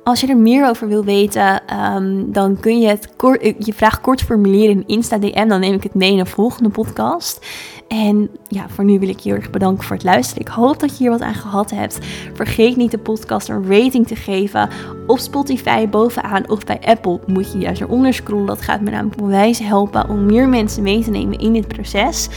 Als 0.03 0.21
je 0.21 0.27
er 0.27 0.38
meer 0.38 0.69
over 0.69 0.88
wil 0.88 1.03
weten, 1.03 1.62
um, 1.95 2.31
dan 2.31 2.60
kun 2.60 2.79
je 2.79 2.88
het 2.88 3.10
je 3.57 3.73
vraag 3.73 4.01
kort 4.01 4.21
formuleren 4.21 4.75
in 4.75 4.84
Insta 4.88 5.17
DM. 5.17 5.47
Dan 5.47 5.60
neem 5.60 5.73
ik 5.73 5.84
het 5.84 5.93
mee 5.93 6.12
in 6.12 6.19
een 6.19 6.27
volgende 6.27 6.69
podcast. 6.69 7.45
En 7.91 8.30
ja, 8.47 8.69
voor 8.69 8.84
nu 8.84 8.99
wil 8.99 9.10
ik 9.10 9.19
je 9.19 9.30
heel 9.30 9.38
erg 9.38 9.49
bedanken 9.49 9.84
voor 9.84 9.95
het 9.95 10.06
luisteren. 10.06 10.41
Ik 10.41 10.47
hoop 10.47 10.80
dat 10.80 10.89
je 10.89 10.97
hier 10.97 11.10
wat 11.10 11.21
aan 11.21 11.34
gehad 11.34 11.71
hebt. 11.71 11.99
Vergeet 12.34 12.75
niet 12.75 12.91
de 12.91 12.97
podcast 12.97 13.49
een 13.49 13.67
rating 13.67 14.08
te 14.08 14.15
geven. 14.15 14.69
Op 15.08 15.17
Spotify 15.17 15.88
bovenaan 15.88 16.49
of 16.49 16.63
bij 16.63 16.80
Apple 16.86 17.19
moet 17.27 17.51
je 17.51 17.58
juist 17.58 17.82
eronder 17.82 18.13
scrollen. 18.13 18.45
Dat 18.45 18.62
gaat 18.62 18.82
me 18.82 18.89
namelijk 18.89 19.21
onwijs 19.21 19.60
helpen 19.60 20.10
om 20.10 20.25
meer 20.25 20.49
mensen 20.49 20.84
mee 20.84 21.04
te 21.04 21.12
nemen 21.12 21.39
in 21.39 21.54
dit 21.54 21.67
proces. 21.67 22.30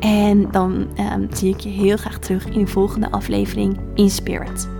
En 0.00 0.48
dan 0.50 0.86
um, 1.12 1.26
zie 1.30 1.54
ik 1.54 1.60
je 1.60 1.68
heel 1.68 1.96
graag 1.96 2.18
terug 2.18 2.46
in 2.46 2.64
de 2.64 2.70
volgende 2.70 3.10
aflevering 3.10 3.78
in 3.94 4.10
Spirit. 4.10 4.77